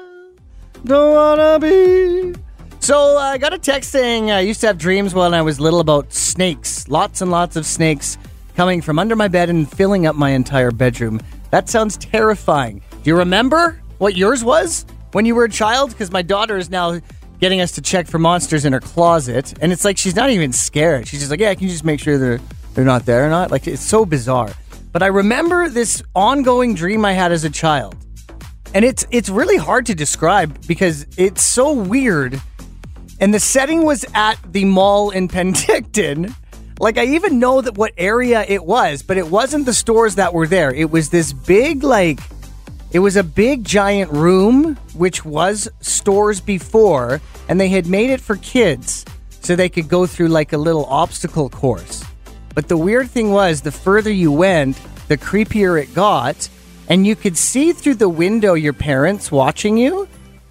Don't 0.86 1.14
wanna 1.14 1.60
be. 1.60 2.36
So 2.80 3.18
uh, 3.18 3.22
I 3.22 3.38
got 3.38 3.52
a 3.54 3.58
text 3.58 3.92
saying 3.92 4.32
I 4.32 4.40
used 4.40 4.62
to 4.62 4.68
have 4.68 4.78
dreams 4.78 5.14
when 5.14 5.34
I 5.34 5.42
was 5.42 5.60
little 5.60 5.82
about 5.82 6.14
snakes, 6.14 6.88
lots 6.88 7.22
and 7.22 7.30
lots 7.30 7.58
of 7.58 7.66
snakes 7.66 8.18
coming 8.58 8.82
from 8.82 8.98
under 8.98 9.16
my 9.16 9.28
bed 9.28 9.52
and 9.52 9.72
filling 9.72 10.08
up 10.08 10.16
my 10.16 10.32
entire 10.32 10.72
bedroom. 10.72 11.22
That 11.52 11.70
sounds 11.70 11.96
terrifying. 11.96 12.82
Do 12.90 13.02
you 13.04 13.16
remember 13.16 13.80
what 14.00 14.18
yours 14.18 14.44
was 14.44 14.84
when 15.12 15.28
you 15.28 15.36
were 15.36 15.44
a 15.44 15.50
child? 15.50 15.92
Because 15.92 16.10
my 16.10 16.24
daughter 16.24 16.58
is 16.58 16.72
now 16.72 17.00
getting 17.40 17.62
us 17.62 17.72
to 17.74 17.84
check 17.84 18.08
for 18.08 18.18
monsters 18.18 18.66
in 18.66 18.74
her 18.74 18.80
closet, 18.80 19.54
and 19.62 19.72
it's 19.72 19.86
like 19.86 19.96
she's 19.96 20.16
not 20.16 20.32
even 20.32 20.52
scared. 20.52 21.08
She's 21.08 21.20
just 21.20 21.30
like, 21.30 21.40
"Yeah, 21.40 21.54
can 21.54 21.66
you 21.66 21.70
just 21.70 21.86
make 21.86 22.00
sure 22.00 22.18
they're 22.18 22.40
they're 22.74 22.84
not 22.84 23.06
there 23.06 23.28
or 23.28 23.30
not?" 23.30 23.52
Like 23.52 23.68
it's 23.68 23.84
so 23.84 24.08
bizarre. 24.08 24.52
But 24.92 25.04
I 25.04 25.08
remember 25.08 25.70
this 25.70 26.02
ongoing 26.16 26.74
dream 26.74 27.06
I 27.06 27.14
had 27.14 27.32
as 27.32 27.44
a 27.44 27.52
child. 27.52 27.96
And 28.74 28.84
it's 28.84 29.06
it's 29.12 29.30
really 29.30 29.58
hard 29.58 29.86
to 29.86 29.94
describe 29.94 30.66
because 30.66 31.06
it's 31.16 31.44
so 31.44 31.74
weird. 31.74 32.42
And 33.20 33.32
the 33.32 33.40
setting 33.40 33.86
was 33.86 34.04
at 34.16 34.38
the 34.52 34.66
mall 34.66 35.12
in 35.12 35.28
Penticton. 35.38 36.34
Like 36.80 36.98
I 36.98 37.06
even 37.06 37.40
know 37.40 37.62
that 37.62 37.78
what 37.78 37.94
area 37.98 38.46
it 38.48 38.64
was, 38.64 39.02
but 39.02 39.18
it 39.18 39.28
wasn't 39.28 39.66
the 39.66 39.74
stores 39.74 40.16
that 40.16 40.34
were 40.34 40.48
there. 40.48 40.74
It 40.74 40.92
was 40.92 41.10
this 41.10 41.34
big 41.34 41.84
like 41.84 42.20
it 42.92 43.00
was 43.00 43.16
a 43.16 43.24
big 43.24 43.64
giant 43.64 44.12
room 44.12 44.76
which 44.96 45.26
was 45.26 45.70
stores 45.82 46.40
before 46.40 47.20
and 47.50 47.60
they 47.60 47.70
had 47.70 47.88
made 47.88 48.12
it 48.12 48.22
for 48.22 48.38
kids 48.38 49.06
so 49.42 49.56
they 49.56 49.70
could 49.70 49.88
go 49.88 50.06
through 50.06 50.28
like 50.28 50.54
a 50.54 50.58
little 50.58 50.86
obstacle 50.86 51.50
course. 51.50 52.04
But 52.54 52.68
the 52.68 52.78
weird 52.78 53.10
thing 53.10 53.32
was, 53.32 53.62
the 53.62 53.72
further 53.72 54.12
you 54.12 54.32
went, 54.32 54.80
the 55.08 55.18
creepier 55.18 55.82
it 55.82 55.94
got, 55.94 56.50
and 56.90 57.06
you 57.06 57.16
could 57.16 57.38
see 57.38 57.72
through 57.72 57.96
the 57.96 58.10
window 58.10 58.56
your 58.56 58.74
parents 58.74 59.32
watching 59.32 59.78
you. 59.78 60.08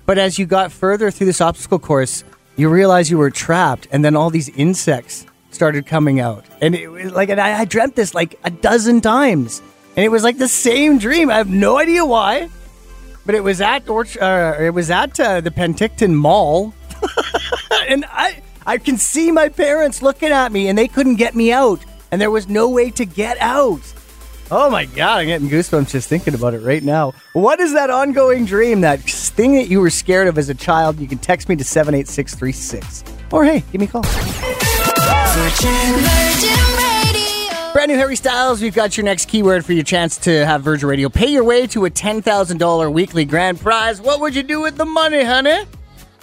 But 0.06 0.16
as 0.16 0.38
you 0.38 0.46
got 0.46 0.70
further 0.70 1.10
through 1.10 1.26
this 1.26 1.40
obstacle 1.40 1.78
course, 1.78 2.22
you 2.56 2.68
realized 2.68 3.10
you 3.10 3.18
were 3.18 3.30
trapped, 3.30 3.88
and 3.90 4.04
then 4.04 4.14
all 4.14 4.30
these 4.30 4.48
insects 4.50 5.26
started 5.56 5.86
coming 5.86 6.20
out. 6.20 6.44
And 6.60 6.74
it 6.74 6.86
was 6.88 7.12
like, 7.12 7.30
and 7.30 7.40
I, 7.40 7.60
I 7.60 7.64
dreamt 7.64 7.96
this 7.96 8.14
like 8.14 8.38
a 8.44 8.50
dozen 8.50 9.00
times, 9.00 9.60
and 9.96 10.04
it 10.04 10.10
was 10.10 10.22
like 10.22 10.38
the 10.38 10.48
same 10.48 10.98
dream. 10.98 11.30
I 11.30 11.38
have 11.38 11.50
no 11.50 11.78
idea 11.78 12.04
why, 12.04 12.48
but 13.24 13.34
it 13.34 13.42
was 13.42 13.60
at 13.60 13.86
Orch- 13.86 14.20
uh, 14.20 14.62
it 14.62 14.70
was 14.70 14.90
at 14.90 15.18
uh, 15.18 15.40
the 15.40 15.50
Penticton 15.50 16.14
Mall, 16.14 16.72
and 17.88 18.04
I 18.08 18.42
I 18.64 18.78
can 18.78 18.98
see 18.98 19.32
my 19.32 19.48
parents 19.48 20.02
looking 20.02 20.30
at 20.30 20.52
me, 20.52 20.68
and 20.68 20.78
they 20.78 20.88
couldn't 20.88 21.16
get 21.16 21.34
me 21.34 21.52
out, 21.52 21.84
and 22.12 22.20
there 22.20 22.30
was 22.30 22.48
no 22.48 22.68
way 22.68 22.90
to 22.92 23.04
get 23.04 23.36
out. 23.40 23.80
Oh 24.48 24.70
my 24.70 24.84
god, 24.84 25.18
I'm 25.18 25.26
getting 25.26 25.48
goosebumps 25.48 25.90
just 25.90 26.08
thinking 26.08 26.34
about 26.34 26.54
it 26.54 26.60
right 26.60 26.82
now. 26.82 27.14
What 27.32 27.58
is 27.58 27.72
that 27.72 27.90
ongoing 27.90 28.44
dream, 28.44 28.82
that 28.82 29.00
thing 29.00 29.56
that 29.56 29.68
you 29.68 29.80
were 29.80 29.90
scared 29.90 30.28
of 30.28 30.38
as 30.38 30.48
a 30.48 30.54
child? 30.54 31.00
You 31.00 31.08
can 31.08 31.18
text 31.18 31.48
me 31.48 31.56
to 31.56 31.64
78636. 31.64 33.02
Or 33.32 33.44
hey, 33.44 33.64
give 33.72 33.80
me 33.80 33.86
a 33.86 33.90
call. 33.90 34.65
Brand 37.72 37.90
new 37.90 37.98
Harry 37.98 38.16
Styles, 38.16 38.62
we've 38.62 38.74
got 38.74 38.96
your 38.96 39.04
next 39.04 39.28
keyword 39.28 39.64
for 39.64 39.74
your 39.74 39.84
chance 39.84 40.16
to 40.18 40.46
have 40.46 40.62
Virgin 40.62 40.88
Radio 40.88 41.08
pay 41.08 41.26
your 41.26 41.44
way 41.44 41.66
to 41.68 41.84
a 41.84 41.90
$10,000 41.90 42.92
weekly 42.92 43.24
grand 43.24 43.60
prize. 43.60 44.00
What 44.00 44.20
would 44.20 44.34
you 44.34 44.42
do 44.42 44.62
with 44.62 44.76
the 44.76 44.86
money, 44.86 45.22
honey? 45.22 45.64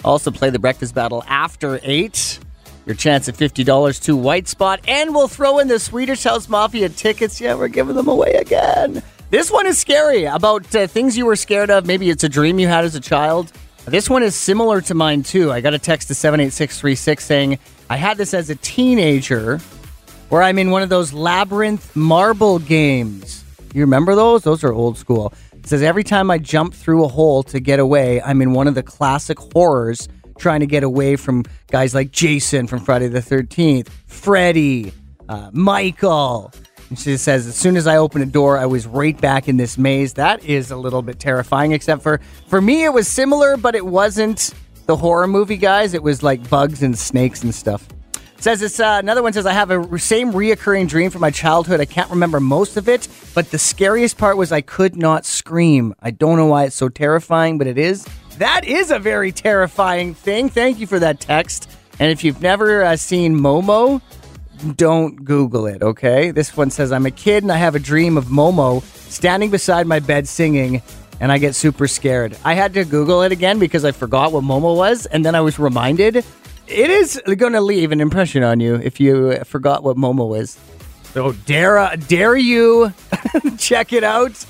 Also, 0.04 0.30
play 0.30 0.50
the 0.50 0.58
breakfast 0.58 0.94
battle 0.94 1.22
after 1.28 1.78
8. 1.82 2.40
Your 2.86 2.96
chance 2.96 3.28
at 3.28 3.36
$50 3.36 4.02
to 4.02 4.16
White 4.16 4.48
Spot. 4.48 4.80
And 4.86 5.14
we'll 5.14 5.28
throw 5.28 5.58
in 5.58 5.68
the 5.68 5.78
Swedish 5.78 6.24
House 6.24 6.48
Mafia 6.48 6.88
tickets. 6.88 7.40
Yeah, 7.40 7.54
we're 7.54 7.68
giving 7.68 7.94
them 7.94 8.08
away 8.08 8.32
again. 8.32 9.02
This 9.30 9.50
one 9.50 9.66
is 9.66 9.78
scary 9.78 10.24
about 10.24 10.74
uh, 10.74 10.86
things 10.86 11.16
you 11.16 11.24
were 11.24 11.36
scared 11.36 11.70
of. 11.70 11.86
Maybe 11.86 12.10
it's 12.10 12.24
a 12.24 12.28
dream 12.28 12.58
you 12.58 12.68
had 12.68 12.84
as 12.84 12.94
a 12.94 13.00
child. 13.00 13.52
This 13.86 14.10
one 14.10 14.22
is 14.22 14.34
similar 14.34 14.80
to 14.82 14.94
mine, 14.94 15.22
too. 15.22 15.52
I 15.52 15.60
got 15.60 15.72
a 15.72 15.78
text 15.78 16.08
to 16.08 16.14
78636 16.14 17.24
saying, 17.24 17.58
I 17.90 17.96
had 17.96 18.16
this 18.16 18.32
as 18.32 18.50
a 18.50 18.56
teenager 18.56 19.58
where 20.30 20.42
I'm 20.42 20.58
in 20.58 20.70
one 20.70 20.82
of 20.82 20.88
those 20.88 21.12
labyrinth 21.12 21.94
marble 21.94 22.58
games. 22.58 23.44
You 23.74 23.82
remember 23.82 24.14
those? 24.14 24.42
Those 24.42 24.64
are 24.64 24.72
old 24.72 24.96
school. 24.96 25.32
It 25.52 25.66
says 25.66 25.82
every 25.82 26.04
time 26.04 26.30
I 26.30 26.38
jump 26.38 26.74
through 26.74 27.04
a 27.04 27.08
hole 27.08 27.42
to 27.44 27.60
get 27.60 27.80
away, 27.80 28.22
I'm 28.22 28.40
in 28.40 28.52
one 28.52 28.68
of 28.68 28.74
the 28.74 28.82
classic 28.82 29.38
horrors 29.38 30.08
trying 30.38 30.60
to 30.60 30.66
get 30.66 30.82
away 30.82 31.16
from 31.16 31.44
guys 31.70 31.94
like 31.94 32.10
Jason 32.10 32.66
from 32.66 32.80
Friday 32.80 33.08
the 33.08 33.20
13th, 33.20 33.88
Freddy, 34.06 34.92
uh, 35.28 35.50
Michael. 35.52 36.52
And 36.88 36.98
she 36.98 37.16
says, 37.16 37.46
as 37.46 37.56
soon 37.56 37.76
as 37.76 37.86
I 37.86 37.96
opened 37.96 38.24
a 38.24 38.26
door, 38.26 38.58
I 38.58 38.66
was 38.66 38.86
right 38.86 39.18
back 39.18 39.48
in 39.48 39.56
this 39.56 39.78
maze. 39.78 40.14
That 40.14 40.44
is 40.44 40.70
a 40.70 40.76
little 40.76 41.02
bit 41.02 41.18
terrifying, 41.18 41.72
except 41.72 42.02
for 42.02 42.20
for 42.48 42.60
me, 42.60 42.84
it 42.84 42.92
was 42.92 43.08
similar, 43.08 43.56
but 43.56 43.74
it 43.74 43.86
wasn't 43.86 44.54
the 44.86 44.96
horror 44.96 45.26
movie 45.26 45.56
guys. 45.56 45.94
It 45.94 46.02
was 46.02 46.22
like 46.22 46.48
bugs 46.48 46.82
and 46.82 46.98
snakes 46.98 47.42
and 47.42 47.54
stuff. 47.54 47.88
Says 48.38 48.60
it's 48.60 48.78
Uh, 48.78 48.98
another 49.00 49.22
one 49.22 49.32
says 49.32 49.46
I 49.46 49.52
have 49.52 49.70
a 49.70 49.98
same 49.98 50.32
reoccurring 50.32 50.88
dream 50.88 51.10
from 51.10 51.22
my 51.22 51.30
childhood. 51.30 51.80
I 51.80 51.86
can't 51.86 52.10
remember 52.10 52.40
most 52.40 52.76
of 52.76 52.88
it, 52.88 53.08
but 53.34 53.50
the 53.50 53.58
scariest 53.58 54.18
part 54.18 54.36
was 54.36 54.52
I 54.52 54.60
could 54.60 54.96
not 54.96 55.24
scream. 55.24 55.94
I 56.02 56.10
don't 56.10 56.36
know 56.36 56.46
why 56.46 56.64
it's 56.64 56.76
so 56.76 56.88
terrifying, 56.90 57.56
but 57.56 57.66
it 57.66 57.78
is. 57.78 58.06
That 58.38 58.64
is 58.66 58.90
a 58.90 58.98
very 58.98 59.32
terrifying 59.32 60.12
thing. 60.14 60.48
Thank 60.48 60.78
you 60.78 60.86
for 60.86 60.98
that 60.98 61.20
text. 61.20 61.70
And 61.98 62.10
if 62.10 62.24
you've 62.24 62.42
never 62.42 62.84
uh, 62.84 62.96
seen 62.96 63.34
Momo, 63.38 64.02
don't 64.76 65.24
Google 65.24 65.66
it, 65.66 65.82
okay? 65.82 66.30
This 66.30 66.56
one 66.56 66.70
says 66.70 66.92
I'm 66.92 67.06
a 67.06 67.10
kid 67.10 67.44
and 67.44 67.52
I 67.52 67.56
have 67.56 67.74
a 67.74 67.78
dream 67.78 68.18
of 68.18 68.26
Momo 68.26 68.82
standing 69.10 69.50
beside 69.50 69.86
my 69.86 70.00
bed 70.00 70.26
singing, 70.28 70.82
and 71.24 71.32
I 71.32 71.38
get 71.38 71.54
super 71.54 71.88
scared. 71.88 72.36
I 72.44 72.52
had 72.52 72.74
to 72.74 72.84
Google 72.84 73.22
it 73.22 73.32
again 73.32 73.58
because 73.58 73.82
I 73.82 73.92
forgot 73.92 74.30
what 74.30 74.44
Momo 74.44 74.76
was, 74.76 75.06
and 75.06 75.24
then 75.24 75.34
I 75.34 75.40
was 75.40 75.58
reminded. 75.58 76.16
It 76.16 76.90
is 76.90 77.18
going 77.38 77.54
to 77.54 77.62
leave 77.62 77.92
an 77.92 78.02
impression 78.02 78.42
on 78.42 78.60
you 78.60 78.74
if 78.74 79.00
you 79.00 79.30
uh, 79.30 79.44
forgot 79.44 79.82
what 79.82 79.96
Momo 79.96 80.38
is. 80.38 80.58
So 81.14 81.32
dare 81.32 81.78
uh, 81.78 81.96
dare 81.96 82.36
you 82.36 82.92
check 83.58 83.94
it 83.94 84.04
out. 84.04 84.44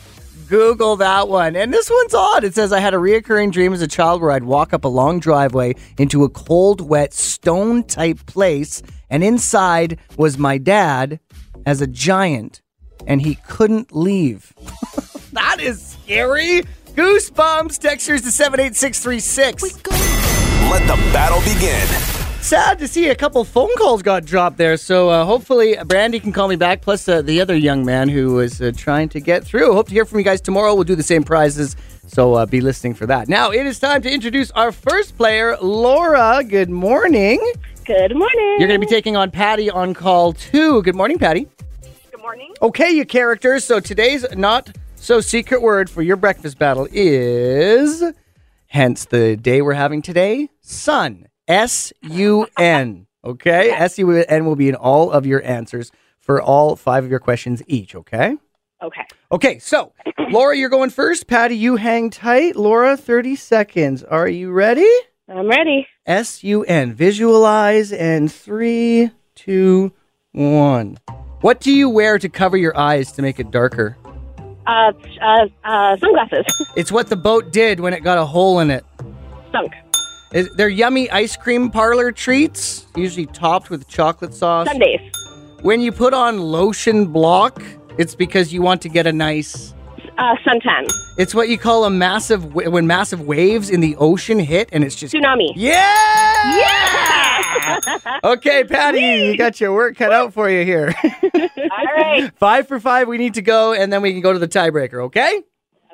Google 0.49 0.97
that 0.97 1.29
one. 1.29 1.55
And 1.55 1.73
this 1.73 1.89
one's 1.89 2.13
odd. 2.13 2.43
It 2.43 2.57
says 2.57 2.73
I 2.73 2.81
had 2.81 2.93
a 2.93 2.97
reoccurring 2.97 3.53
dream 3.53 3.73
as 3.73 3.81
a 3.81 3.87
child 3.87 4.21
where 4.21 4.33
I'd 4.33 4.43
walk 4.43 4.73
up 4.73 4.85
a 4.85 4.89
long 4.89 5.21
driveway 5.21 5.77
into 5.97 6.25
a 6.25 6.29
cold, 6.29 6.81
wet, 6.81 7.15
stone 7.15 7.85
type 7.85 8.27
place, 8.27 8.83
and 9.09 9.23
inside 9.23 10.01
was 10.17 10.39
my 10.39 10.59
dad 10.59 11.21
as 11.67 11.81
a 11.81 11.87
giant, 11.87 12.63
and 13.07 13.23
he 13.23 13.37
couldn't 13.47 13.95
leave. 13.95 14.53
that 15.35 15.61
is 15.61 15.94
scary. 16.05 16.63
Goosebumps. 16.95 17.79
Textures 17.79 18.23
to 18.23 18.31
78636. 18.31 19.63
Let 20.71 20.87
the 20.87 20.97
battle 21.13 21.41
begin. 21.41 21.87
Sad 22.41 22.79
to 22.81 22.87
see 22.87 23.09
a 23.09 23.15
couple 23.15 23.43
phone 23.45 23.75
calls 23.79 24.03
got 24.03 24.27
dropped 24.27 24.59
there. 24.59 24.77
So 24.77 25.09
uh, 25.09 25.25
hopefully 25.25 25.77
Brandy 25.87 26.21
can 26.21 26.31
call 26.31 26.47
me 26.47 26.57
back. 26.57 26.83
Plus 26.83 27.09
uh, 27.09 27.23
the 27.23 27.41
other 27.41 27.57
young 27.57 27.87
man 27.87 28.11
who 28.11 28.35
was 28.35 28.61
uh, 28.61 28.71
trying 28.77 29.09
to 29.11 29.21
get 29.21 29.45
through. 29.45 29.73
Hope 29.73 29.89
to 29.89 29.95
hear 29.95 30.05
from 30.05 30.19
you 30.19 30.25
guys 30.25 30.43
tomorrow. 30.43 30.75
We'll 30.75 30.85
do 30.85 30.95
the 30.95 31.03
same 31.03 31.25
prizes. 31.25 31.75
So 32.07 32.35
uh, 32.35 32.45
be 32.45 32.61
listening 32.61 32.95
for 32.95 33.07
that. 33.07 33.29
Now 33.29 33.51
it 33.51 33.65
is 33.65 33.81
time 33.81 34.03
to 34.03 34.13
introduce 34.13 34.51
our 34.51 34.73
first 34.73 35.17
player, 35.17 35.57
Laura. 35.63 36.45
Good 36.45 36.69
morning. 36.69 37.41
Good 37.87 38.15
morning. 38.15 38.57
You're 38.59 38.69
going 38.69 38.81
to 38.81 38.87
be 38.87 38.93
taking 38.93 39.17
on 39.17 39.31
Patty 39.31 39.71
on 39.71 39.95
call 39.95 40.35
two. 40.35 40.83
Good 40.83 40.95
morning, 40.95 41.19
Patty. 41.19 41.49
Good 42.11 42.21
morning. 42.21 42.53
Okay, 42.61 42.91
you 42.91 43.07
characters. 43.07 43.65
So 43.65 43.81
today's 43.81 44.27
not 44.37 44.71
so 45.05 45.21
secret 45.21 45.61
word 45.61 45.91
for 45.91 46.01
your 46.01 46.17
breakfast 46.17 46.59
battle 46.59 46.89
is 46.91 48.03
hence 48.69 49.05
the 49.05 49.37
day 49.37 49.61
we're 49.61 49.75
having 49.75 50.01
today. 50.01 50.49
Sun. 50.63 51.29
S 51.47 51.93
U 52.01 52.47
N. 52.59 53.07
Okay? 53.23 53.71
S 53.71 53.99
U 53.99 54.11
N 54.11 54.47
will 54.47 54.57
be 54.57 54.71
in 54.71 54.75
all 54.75 55.11
of 55.11 55.27
your 55.27 55.45
answers 55.45 55.93
for 56.19 56.41
all 56.41 56.75
five 56.75 57.05
of 57.05 57.11
your 57.11 57.19
questions 57.19 57.63
each. 57.67 57.95
Okay? 57.95 58.39
Okay. 58.83 59.03
Okay, 59.31 59.59
so 59.59 59.93
Laura, 60.31 60.57
you're 60.57 60.71
going 60.71 60.89
first. 60.89 61.27
Patty, 61.27 61.57
you 61.57 61.77
hang 61.77 62.09
tight. 62.09 62.57
Laura, 62.57 62.97
30 62.97 63.37
seconds. 63.37 64.03
Are 64.03 64.29
you 64.29 64.53
ready? 64.53 64.91
I'm 65.29 65.49
ready. 65.49 65.87
S 66.07 66.43
U 66.43 66.65
N. 66.65 66.95
Visualize 66.95 67.93
and 67.93 68.33
three, 68.33 69.11
two, 69.35 69.93
one. 70.33 70.97
What 71.43 71.61
do 71.61 71.71
you 71.71 71.91
wear 71.91 72.19
to 72.19 72.31
cover 72.31 72.57
your 72.57 72.75
eyes 72.75 73.13
to 73.13 73.23
make 73.23 73.39
it 73.39 73.51
darker? 73.51 73.99
Uh, 74.67 74.93
uh, 75.21 75.47
uh, 75.65 75.97
sunglasses. 75.99 76.45
It's 76.77 76.91
what 76.91 77.09
the 77.09 77.17
boat 77.17 77.53
did 77.53 77.81
when 77.81 77.93
it 77.93 78.01
got 78.01 78.19
a 78.19 78.25
hole 78.25 78.61
in 78.61 78.71
it. 78.71 78.85
Sunk. 79.53 79.73
Is, 80.33 80.49
they're 80.57 80.69
yummy 80.69 81.11
ice 81.11 81.37
cream 81.37 81.71
parlor 81.71 82.11
treats, 82.11 82.87
usually 82.97 83.27
topped 83.27 83.71
with 83.71 83.87
chocolate 83.89 84.35
sauce. 84.35 84.67
sundaes. 84.67 85.01
When 85.63 85.81
you 85.81 85.93
put 85.93 86.13
on 86.15 86.41
lotion 86.41 87.07
block, 87.07 87.63
it's 87.99 88.15
because 88.15 88.53
you 88.53 88.63
want 88.63 88.83
to 88.83 88.89
get 88.89 89.07
a 89.07 89.13
nice. 89.13 89.74
Uh, 90.17 90.37
suntan. 90.47 90.87
It's 91.19 91.35
what 91.35 91.49
you 91.49 91.59
call 91.59 91.85
a 91.85 91.91
massive 91.91 92.55
when 92.55 92.87
massive 92.87 93.21
waves 93.23 93.69
in 93.71 93.81
the 93.81 93.97
ocean 93.97 94.39
hit, 94.39 94.69
and 94.73 94.85
it's 94.85 94.95
just 94.95 95.15
Tsunami. 95.15 95.53
yeah. 95.57 96.59
Yeah! 96.59 98.19
Okay, 98.25 98.65
Patty, 98.65 99.01
you 99.01 99.37
got 99.39 99.61
your 99.61 99.73
work 99.73 99.97
cut 99.97 100.13
out 100.13 100.33
for 100.33 100.49
you 100.51 100.65
here. 100.65 100.95
All 101.35 101.85
right. 101.97 102.31
five 102.39 102.69
for 102.69 102.79
five, 102.81 103.09
we 103.09 103.17
need 103.19 103.35
to 103.35 103.43
go, 103.43 103.73
and 103.73 103.93
then 103.93 104.03
we 104.03 104.13
can 104.13 104.21
go 104.21 104.33
to 104.33 104.39
the 104.39 104.49
tiebreaker. 104.49 105.03
Okay. 105.05 105.43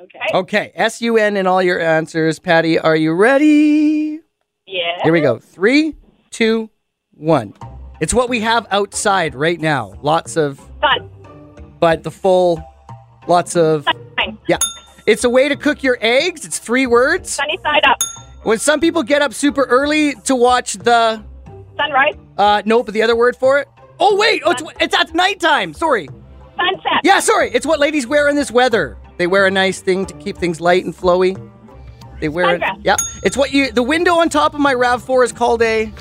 Okay. 0.03 0.19
Okay. 0.33 0.71
S 0.75 1.01
U 1.01 1.17
N 1.17 1.37
in 1.37 1.45
all 1.47 1.61
your 1.61 1.79
answers. 1.79 2.39
Patty, 2.39 2.79
are 2.79 2.95
you 2.95 3.13
ready? 3.13 4.19
Yeah. 4.65 4.97
Here 5.03 5.13
we 5.13 5.21
go. 5.21 5.37
Three, 5.39 5.95
two, 6.31 6.69
one. 7.13 7.53
It's 7.99 8.13
what 8.13 8.27
we 8.29 8.39
have 8.41 8.65
outside 8.71 9.35
right 9.35 9.59
now. 9.61 9.93
Lots 10.01 10.35
of, 10.37 10.59
Fun. 10.81 11.09
but 11.79 12.01
the 12.03 12.11
full, 12.11 12.63
lots 13.27 13.55
of. 13.55 13.85
Fine. 13.85 14.00
Yeah. 14.51 14.57
It's 15.05 15.23
a 15.23 15.29
way 15.29 15.47
to 15.47 15.55
cook 15.55 15.81
your 15.81 15.97
eggs. 16.01 16.45
It's 16.45 16.59
three 16.59 16.85
words. 16.85 17.29
Sunny 17.29 17.57
side 17.63 17.85
up. 17.85 18.03
When 18.43 18.59
some 18.59 18.81
people 18.81 19.01
get 19.01 19.21
up 19.21 19.33
super 19.33 19.63
early 19.63 20.13
to 20.25 20.35
watch 20.35 20.73
the. 20.73 21.23
Sunrise. 21.77 22.15
Uh, 22.37 22.61
nope, 22.65 22.87
but 22.87 22.93
the 22.93 23.01
other 23.01 23.15
word 23.15 23.37
for 23.37 23.59
it. 23.59 23.69
Oh 23.97 24.17
wait, 24.17 24.41
oh, 24.45 24.51
it's, 24.51 24.63
it's 24.81 24.95
at 24.95 25.13
nighttime. 25.13 25.73
Sorry. 25.73 26.09
Sunset. 26.57 26.99
Yeah, 27.05 27.19
sorry. 27.21 27.49
It's 27.53 27.65
what 27.65 27.79
ladies 27.79 28.05
wear 28.05 28.27
in 28.27 28.35
this 28.35 28.51
weather. 28.51 28.97
They 29.17 29.25
wear 29.25 29.45
a 29.45 29.51
nice 29.51 29.79
thing 29.79 30.05
to 30.07 30.13
keep 30.15 30.37
things 30.37 30.59
light 30.59 30.83
and 30.83 30.93
flowy. 30.93 31.39
They 32.19 32.27
wear 32.27 32.55
it. 32.55 32.61
Yep. 32.83 32.99
It's 33.23 33.37
what 33.37 33.53
you. 33.53 33.71
The 33.71 33.83
window 33.83 34.15
on 34.15 34.27
top 34.27 34.53
of 34.53 34.59
my 34.59 34.73
Rav 34.73 35.01
Four 35.01 35.23
is 35.23 35.31
called 35.31 35.61
a. 35.61 35.93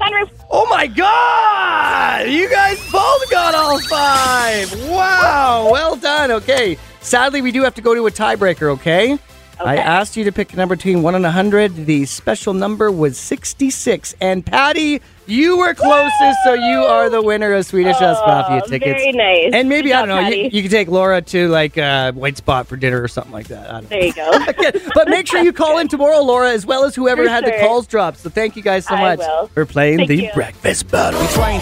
Sunroof. 0.00 0.30
Oh 0.50 0.66
my 0.68 0.88
God! 0.88 2.28
You 2.28 2.50
guys 2.50 2.76
both 2.90 3.30
got 3.30 3.54
all 3.54 3.78
five. 3.82 4.88
Wow. 4.88 5.68
Well 5.70 5.94
done. 5.94 6.32
Okay. 6.32 6.76
Sadly, 7.04 7.42
we 7.42 7.52
do 7.52 7.62
have 7.62 7.74
to 7.74 7.82
go 7.82 7.94
to 7.94 8.06
a 8.06 8.10
tiebreaker. 8.10 8.70
Okay. 8.72 9.18
I 9.60 9.76
asked 9.76 10.16
you 10.16 10.24
to 10.24 10.32
pick 10.32 10.52
a 10.52 10.56
number 10.56 10.74
between 10.74 11.02
one 11.02 11.14
and 11.14 11.24
a 11.24 11.30
hundred. 11.30 11.86
The 11.86 12.06
special 12.06 12.54
number 12.54 12.90
was 12.90 13.16
sixty-six. 13.16 14.12
And 14.20 14.44
Patty, 14.44 15.00
you 15.28 15.56
were 15.56 15.74
closest, 15.74 16.38
so 16.42 16.54
you 16.54 16.78
are 16.80 17.08
the 17.08 17.22
winner 17.22 17.52
of 17.52 17.64
Swedish 17.64 17.96
House 17.98 18.18
Mafia 18.26 18.62
Oh, 18.64 18.68
tickets. 18.68 19.00
Very 19.00 19.12
nice. 19.12 19.52
And 19.54 19.68
maybe 19.68 19.90
Good 19.90 19.94
I 19.96 20.06
don't 20.06 20.08
job, 20.08 20.22
know. 20.24 20.28
You, 20.28 20.42
Patty. 20.44 20.56
you 20.56 20.62
could 20.62 20.70
take 20.72 20.88
Laura 20.88 21.22
to 21.22 21.48
like 21.48 21.78
uh, 21.78 22.10
White 22.12 22.36
Spot 22.36 22.66
for 22.66 22.76
dinner 22.76 23.00
or 23.00 23.06
something 23.06 23.32
like 23.32 23.46
that. 23.46 23.68
I 23.70 23.72
don't 23.80 23.82
know. 23.84 23.88
There 23.90 24.04
you 24.04 24.12
go. 24.12 24.30
Okay, 24.48 24.72
but 24.92 25.08
make 25.08 25.28
sure 25.28 25.40
you 25.40 25.52
call 25.52 25.78
in 25.78 25.86
tomorrow, 25.86 26.20
Laura, 26.20 26.50
as 26.50 26.66
well 26.66 26.84
as 26.84 26.96
whoever 26.96 27.22
For 27.22 27.30
had 27.30 27.44
the 27.44 27.52
calls 27.60 27.86
dropped. 27.86 28.18
So 28.18 28.30
thank 28.30 28.56
you 28.56 28.62
guys 28.62 28.86
so 28.86 28.96
I 28.96 29.00
much 29.00 29.18
will. 29.20 29.46
for 29.48 29.64
playing 29.66 29.98
Thank 29.98 30.08
the 30.08 30.16
you. 30.24 30.30
breakfast 30.34 30.90
battle. 30.90 31.20
Virgin, 31.20 31.60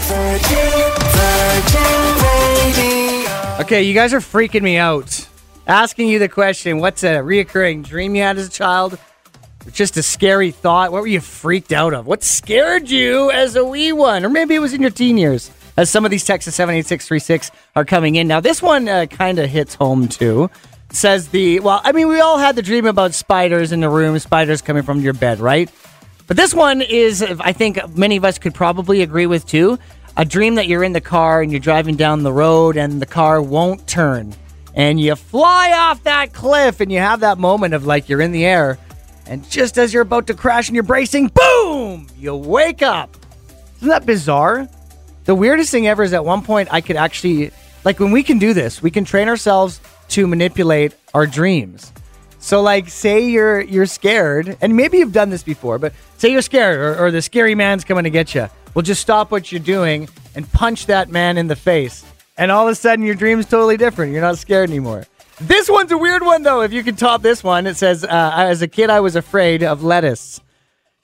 Virgin 1.13 1.83
Radio. 2.25 3.61
Okay, 3.61 3.83
you 3.83 3.93
guys 3.93 4.15
are 4.15 4.21
freaking 4.21 4.63
me 4.63 4.79
out. 4.79 5.29
Asking 5.67 6.09
you 6.09 6.19
the 6.19 6.29
question, 6.29 6.79
what's 6.79 7.05
a 7.05 7.19
reoccurring 7.19 7.85
dream 7.85 8.17
you 8.17 8.23
had 8.23 8.37
as 8.37 8.49
a 8.49 8.51
child? 8.51 8.99
Just 9.71 9.97
a 9.97 10.03
scary 10.03 10.51
thought. 10.51 10.91
What 10.91 11.03
were 11.03 11.07
you 11.07 11.21
freaked 11.21 11.73
out 11.73 11.95
of? 11.95 12.05
What 12.05 12.25
scared 12.25 12.91
you 12.91 13.31
as 13.31 13.55
a 13.55 13.65
wee 13.65 13.93
one? 13.93 14.25
Or 14.25 14.29
maybe 14.29 14.57
it 14.57 14.59
was 14.59 14.75
in 14.75 14.81
your 14.81 14.91
teen 14.91 15.17
years. 15.17 15.53
As 15.77 15.89
some 15.89 16.05
of 16.05 16.11
these 16.11 16.25
texts 16.25 16.49
at 16.49 16.55
78636 16.55 17.53
are 17.77 17.85
coming 17.85 18.17
in. 18.17 18.27
Now, 18.27 18.41
this 18.41 18.61
one 18.61 18.89
uh, 18.89 19.07
kind 19.07 19.39
of 19.39 19.49
hits 19.49 19.75
home 19.75 20.09
too. 20.09 20.51
Says 20.91 21.29
the, 21.29 21.61
well, 21.61 21.81
I 21.85 21.93
mean, 21.93 22.09
we 22.09 22.21
all 22.21 22.39
had 22.39 22.57
the 22.57 22.63
dream 22.63 22.85
about 22.85 23.15
spiders 23.15 23.71
in 23.71 23.81
the 23.81 23.89
room, 23.89 24.19
spiders 24.19 24.63
coming 24.63 24.83
from 24.83 25.01
your 25.01 25.15
bed, 25.15 25.39
right? 25.39 25.71
But 26.27 26.37
this 26.37 26.53
one 26.53 26.83
is, 26.83 27.23
I 27.23 27.53
think 27.53 27.97
many 27.97 28.17
of 28.17 28.25
us 28.25 28.39
could 28.39 28.53
probably 28.53 29.01
agree 29.01 29.27
with 29.27 29.47
too. 29.47 29.79
A 30.17 30.25
dream 30.25 30.57
that 30.57 30.67
you're 30.67 30.83
in 30.83 30.93
the 30.93 31.01
car 31.01 31.41
and 31.41 31.53
you're 31.53 31.61
driving 31.61 31.95
down 31.95 32.25
the 32.25 32.33
road 32.33 32.77
and 32.77 33.01
the 33.01 33.07
car 33.07 33.41
won't 33.41 33.87
turn. 33.87 34.35
And 34.75 34.99
you 34.99 35.15
fly 35.17 35.73
off 35.73 36.05
that 36.05 36.33
cliff 36.33 36.81
and 36.81 36.91
you 36.91 36.99
have 36.99 37.21
that 37.21 37.39
moment 37.39 37.75
of 37.75 37.85
like 37.87 38.09
you're 38.09 38.21
in 38.21 38.33
the 38.33 38.47
air. 38.47 38.79
And 39.27 39.49
just 39.51 39.79
as 39.79 39.93
you're 39.93 40.03
about 40.03 40.27
to 40.29 40.35
crash 40.35 40.69
and 40.69 40.75
you're 40.75 40.83
bracing, 40.83 41.29
boom, 41.29 42.07
you 42.17 42.35
wake 42.35 42.83
up. 42.83 43.17
Isn't 43.77 43.89
that 43.89 44.07
bizarre? 44.07 44.69
The 45.25 45.35
weirdest 45.35 45.71
thing 45.71 45.87
ever 45.87 46.03
is 46.03 46.13
at 46.13 46.25
one 46.25 46.43
point 46.43 46.69
I 46.73 46.81
could 46.81 46.97
actually, 46.97 47.51
like 47.85 48.01
when 48.01 48.11
we 48.11 48.23
can 48.23 48.39
do 48.39 48.55
this, 48.55 48.83
we 48.83 48.91
can 48.91 49.05
train 49.05 49.29
ourselves 49.29 49.81
to 50.09 50.27
manipulate 50.27 50.95
our 51.15 51.27
dreams. 51.27 51.93
So 52.39 52.61
like 52.61 52.89
say 52.89 53.29
you're 53.29 53.61
you're 53.61 53.87
scared, 53.87 54.57
and 54.61 54.77
maybe 54.77 54.99
you've 54.99 55.13
done 55.13 55.31
this 55.31 55.45
before, 55.45 55.79
but 55.79 55.93
say 56.19 56.33
you're 56.33 56.43
scared 56.43 56.77
or, 56.77 57.07
or 57.07 57.11
the 57.13 57.23
scary 57.23 57.55
man's 57.55 57.85
coming 57.85 58.03
to 58.03 58.11
get 58.11 58.35
you. 58.35 58.49
Well, 58.75 58.83
just 58.83 59.01
stop 59.01 59.31
what 59.31 59.53
you're 59.53 59.61
doing 59.61 60.09
and 60.35 60.51
punch 60.53 60.87
that 60.87 61.09
man 61.09 61.39
in 61.39 61.47
the 61.47 61.55
face. 61.55 62.05
And 62.43 62.51
all 62.51 62.67
of 62.67 62.73
a 62.73 62.75
sudden 62.75 63.05
your 63.05 63.15
dream's 63.15 63.47
totally 63.47 63.77
different. 63.77 64.11
You're 64.11 64.21
not 64.21 64.37
scared 64.37 64.69
anymore. 64.69 65.07
This 65.41 65.71
one's 65.71 65.93
a 65.93 65.97
weird 65.97 66.23
one 66.23 66.43
though. 66.43 66.63
If 66.63 66.73
you 66.73 66.83
can 66.83 66.97
top 66.97 67.23
this 67.23 67.45
one, 67.45 67.69
it 67.69 67.77
says, 67.77 68.03
uh, 68.03 68.33
as 68.35 68.63
a 68.63 68.67
kid 68.67 68.91
I 68.91 68.99
was 68.99 69.15
afraid 69.15 69.63
of 69.63 69.85
lettuce 69.85 70.41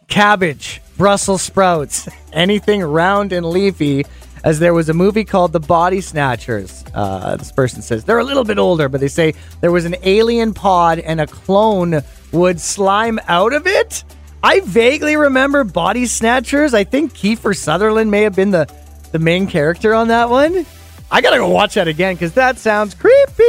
cabbage, 0.08 0.82
Brussels 0.96 1.42
sprouts, 1.42 2.08
anything 2.32 2.82
round 2.82 3.32
and 3.32 3.46
leafy. 3.46 4.04
As 4.42 4.58
there 4.58 4.74
was 4.74 4.88
a 4.88 4.94
movie 4.94 5.24
called 5.24 5.52
The 5.52 5.60
Body 5.60 6.00
Snatchers. 6.00 6.84
Uh, 6.92 7.36
this 7.36 7.52
person 7.52 7.82
says 7.82 8.04
they're 8.04 8.18
a 8.18 8.24
little 8.24 8.44
bit 8.44 8.58
older, 8.58 8.88
but 8.88 9.00
they 9.00 9.08
say 9.08 9.34
there 9.60 9.70
was 9.70 9.84
an 9.84 9.94
alien 10.02 10.54
pod 10.54 10.98
and 10.98 11.20
a 11.20 11.26
clone 11.28 12.02
would 12.32 12.60
slime 12.60 13.20
out 13.28 13.52
of 13.52 13.68
it. 13.68 14.02
I 14.42 14.58
vaguely 14.60 15.14
remember 15.14 15.62
Body 15.62 16.06
Snatchers. 16.06 16.74
I 16.74 16.82
think 16.82 17.14
Kiefer 17.14 17.56
Sutherland 17.56 18.10
may 18.10 18.22
have 18.22 18.34
been 18.34 18.50
the, 18.50 18.68
the 19.12 19.20
main 19.20 19.46
character 19.46 19.94
on 19.94 20.08
that 20.08 20.30
one. 20.30 20.66
I 21.10 21.22
gotta 21.22 21.38
go 21.38 21.48
watch 21.48 21.74
that 21.74 21.88
again 21.88 22.14
because 22.14 22.34
that 22.34 22.58
sounds 22.58 22.94
creepy. 22.94 23.42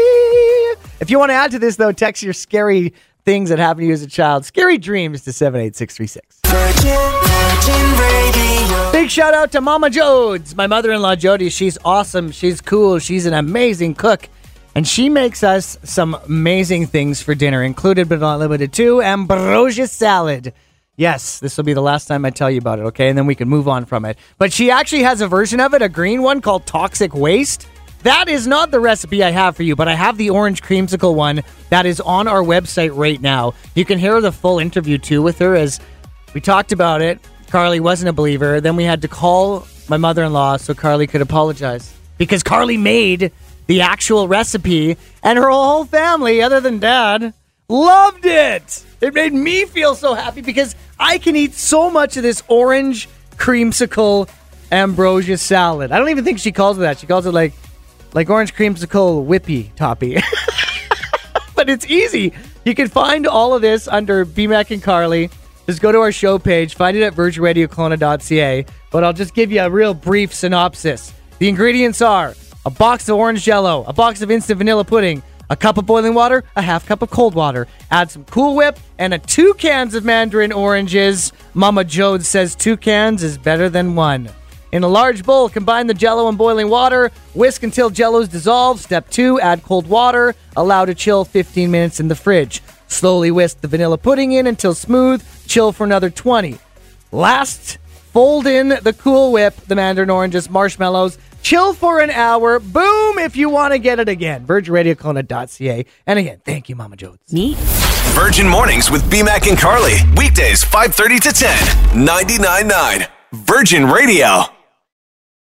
If 1.02 1.08
you 1.10 1.19
want 1.19 1.32
to 1.32 1.34
add 1.34 1.52
to 1.52 1.60
this, 1.60 1.76
though, 1.76 1.91
text 1.91 2.24
your 2.24 2.34
scary 2.34 2.93
things 3.26 3.50
that 3.50 3.60
happened 3.60 3.82
to 3.82 3.88
you 3.88 3.93
as 3.93 4.02
a 4.02 4.08
child, 4.08 4.45
scary 4.45 4.78
dreams 4.78 5.24
to 5.24 5.34
78636. 5.34 6.39
Virgin, 6.45 6.95
Virgin 7.28 8.00
Radio. 8.00 8.91
Big 8.93 9.10
shout 9.10 9.34
out 9.34 9.52
to 9.52 9.62
Mama 9.62 9.89
Jodes, 9.89 10.56
my 10.56 10.67
mother 10.67 10.91
in 10.93 11.02
law 11.02 11.15
Jody. 11.15 11.50
She's 11.50 11.78
awesome. 11.84 12.32
She's 12.32 12.62
cool. 12.62 12.98
She's 13.00 13.26
an 13.26 13.34
amazing 13.34 13.95
cook. 13.95 14.30
And 14.74 14.88
she 14.88 15.10
makes 15.10 15.43
us 15.43 15.78
some 15.84 16.15
amazing 16.26 16.88
things 16.88 17.22
for 17.22 17.36
dinner, 17.36 17.63
included 17.63 18.08
but 18.08 18.19
not 18.19 18.39
limited 18.39 18.72
to 18.74 19.02
ambrosia 19.02 19.88
salad. 19.88 20.54
Yes, 20.99 21.39
this 21.39 21.55
will 21.55 21.63
be 21.63 21.71
the 21.71 21.81
last 21.81 22.09
time 22.09 22.25
I 22.25 22.29
tell 22.29 22.51
you 22.51 22.57
about 22.57 22.79
it, 22.79 22.81
okay? 22.88 23.07
And 23.07 23.17
then 23.17 23.25
we 23.25 23.33
can 23.33 23.47
move 23.47 23.69
on 23.69 23.85
from 23.85 24.03
it. 24.03 24.17
But 24.38 24.51
she 24.51 24.69
actually 24.69 25.03
has 25.03 25.21
a 25.21 25.29
version 25.29 25.62
of 25.62 25.73
it, 25.73 25.81
a 25.81 25.88
green 25.88 26.21
one 26.21 26.41
called 26.41 26.65
Toxic 26.65 27.13
Waste. 27.13 27.67
That 28.03 28.27
is 28.27 28.47
not 28.47 28.69
the 28.69 28.81
recipe 28.81 29.23
I 29.23 29.31
have 29.31 29.55
for 29.55 29.63
you, 29.63 29.77
but 29.77 29.88
I 29.88 29.95
have 29.95 30.17
the 30.17 30.29
orange 30.29 30.62
creamsicle 30.62 31.15
one 31.15 31.41
that 31.69 31.85
is 31.85 32.01
on 32.01 32.27
our 32.27 32.43
website 32.43 32.91
right 32.93 33.21
now. 33.21 33.53
You 33.75 33.85
can 33.85 33.97
hear 33.97 34.19
the 34.19 34.33
full 34.33 34.59
interview 34.59 34.97
too 34.97 35.21
with 35.21 35.39
her 35.39 35.55
as 35.55 35.79
we 36.33 36.41
talked 36.41 36.73
about 36.73 37.01
it. 37.01 37.17
Carly 37.47 37.79
wasn't 37.79 38.09
a 38.09 38.13
believer. 38.13 38.59
Then 38.59 38.75
we 38.75 38.83
had 38.83 39.01
to 39.03 39.07
call 39.07 39.65
my 39.88 39.95
mother 39.95 40.25
in 40.25 40.33
law 40.33 40.57
so 40.57 40.73
Carly 40.73 41.07
could 41.07 41.21
apologize 41.21 41.93
because 42.17 42.43
Carly 42.43 42.75
made 42.75 43.31
the 43.67 43.79
actual 43.79 44.27
recipe 44.27 44.97
and 45.23 45.39
her 45.39 45.49
whole 45.49 45.85
family, 45.85 46.41
other 46.41 46.59
than 46.59 46.79
dad, 46.79 47.33
loved 47.69 48.25
it. 48.25 48.83
It 48.99 49.13
made 49.13 49.33
me 49.33 49.63
feel 49.63 49.95
so 49.95 50.13
happy 50.13 50.41
because 50.41 50.75
I 50.99 51.17
can 51.17 51.35
eat 51.35 51.53
so 51.53 51.89
much 51.89 52.17
of 52.17 52.23
this 52.23 52.43
orange 52.47 53.07
creamsicle 53.38 54.29
ambrosia 54.71 55.38
salad. 55.38 55.91
I 55.91 55.97
don't 55.97 56.09
even 56.09 56.23
think 56.23 56.39
she 56.39 56.51
calls 56.51 56.77
it 56.77 56.81
that. 56.81 56.99
She 56.99 57.07
calls 57.07 57.25
it 57.25 57.31
like 57.31 57.53
like 58.13 58.29
orange 58.29 58.53
creamsicle 58.55 59.25
whippy 59.25 59.73
toppy. 59.75 60.15
but 61.55 61.69
it's 61.69 61.85
easy. 61.85 62.33
You 62.65 62.75
can 62.75 62.88
find 62.88 63.27
all 63.27 63.53
of 63.53 63.62
this 63.62 63.88
under 63.88 64.25
BMAC 64.25 64.71
and 64.71 64.83
Carly. 64.83 65.29
Just 65.67 65.81
go 65.81 65.91
to 65.91 65.99
our 65.99 66.12
show 66.12 66.39
page, 66.39 66.75
find 66.75 66.97
it 66.97 67.03
at 67.03 67.13
virginradiokelowna.ca. 67.13 68.65
But 68.91 69.03
I'll 69.03 69.13
just 69.13 69.35
give 69.35 69.51
you 69.51 69.62
a 69.62 69.69
real 69.69 69.93
brief 69.93 70.33
synopsis. 70.33 71.13
The 71.38 71.47
ingredients 71.47 72.01
are 72.01 72.35
a 72.65 72.69
box 72.69 73.07
of 73.07 73.15
orange 73.15 73.43
jello, 73.43 73.83
a 73.88 73.93
box 73.93 74.21
of 74.21 74.31
instant 74.31 74.57
vanilla 74.57 74.83
pudding, 74.83 75.23
a 75.49 75.55
cup 75.55 75.77
of 75.77 75.85
boiling 75.85 76.13
water, 76.13 76.43
a 76.55 76.62
half 76.62 76.85
cup 76.85 77.01
of 77.01 77.09
cold 77.09 77.33
water. 77.33 77.67
Add 77.91 78.12
some 78.12 78.25
Cool 78.25 78.55
Whip 78.55 78.79
and 78.97 79.13
a 79.13 79.19
two 79.19 79.53
cans 79.55 79.95
of 79.95 80.05
mandarin 80.05 80.51
oranges. 80.51 81.33
Mama 81.53 81.83
Jode 81.83 82.23
says 82.23 82.55
two 82.55 82.77
cans 82.77 83.23
is 83.23 83.38
better 83.38 83.69
than 83.69 83.95
one. 83.95 84.29
In 84.71 84.83
a 84.83 84.88
large 84.88 85.25
bowl, 85.25 85.49
combine 85.49 85.88
the 85.88 85.95
jello 85.95 86.27
and 86.27 86.38
boiling 86.38 86.69
water. 86.69 87.12
Whisk 87.33 87.63
until 87.63 87.89
jello's 87.89 88.27
dissolved. 88.27 88.81
Step 88.81 89.09
two, 89.09 89.39
add 89.39 89.63
cold 89.63 89.88
water. 89.88 90.35
Allow 90.55 90.85
to 90.85 90.93
chill 90.93 91.25
15 91.25 91.71
minutes 91.71 91.99
in 91.99 92.07
the 92.07 92.15
fridge. 92.15 92.62
Slowly 92.88 93.31
whisk 93.31 93.62
the 93.62 93.67
vanilla 93.67 93.97
pudding 93.97 94.31
in 94.33 94.45
until 94.45 94.75
smooth. 94.75 95.23
Chill 95.47 95.71
for 95.71 95.85
another 95.85 96.12
20. 96.12 96.59
Last, 97.12 97.79
fold 98.13 98.45
in 98.45 98.69
the 98.69 98.93
Cool 98.93 99.31
Whip, 99.31 99.55
the 99.67 99.75
mandarin 99.75 100.12
oranges, 100.12 100.49
marshmallows. 100.49 101.17
Chill 101.41 101.73
for 101.73 101.99
an 101.99 102.10
hour. 102.10 102.60
Boom 102.60 103.19
if 103.19 103.36
you 103.36 103.49
want 103.49 103.73
to 103.73 103.80
get 103.80 103.99
it 103.99 104.10
again. 104.10 104.45
VirginRadioKelowna.ca. 104.45 105.86
And 106.06 106.19
again, 106.19 106.41
thank 106.45 106.69
you, 106.69 106.75
Mama 106.75 106.95
Jodes. 106.97 107.32
Neat. 107.32 107.58
Virgin 108.13 108.47
Mornings 108.47 108.91
with 108.91 109.04
BMAC 109.10 109.49
and 109.49 109.58
Carly. 109.58 109.95
Weekdays 110.17 110.63
5:30 110.63 111.19
to 111.21 111.32
10. 111.32 111.58
99.9 112.06 113.08
Virgin 113.34 113.86
Radio. 113.86 114.45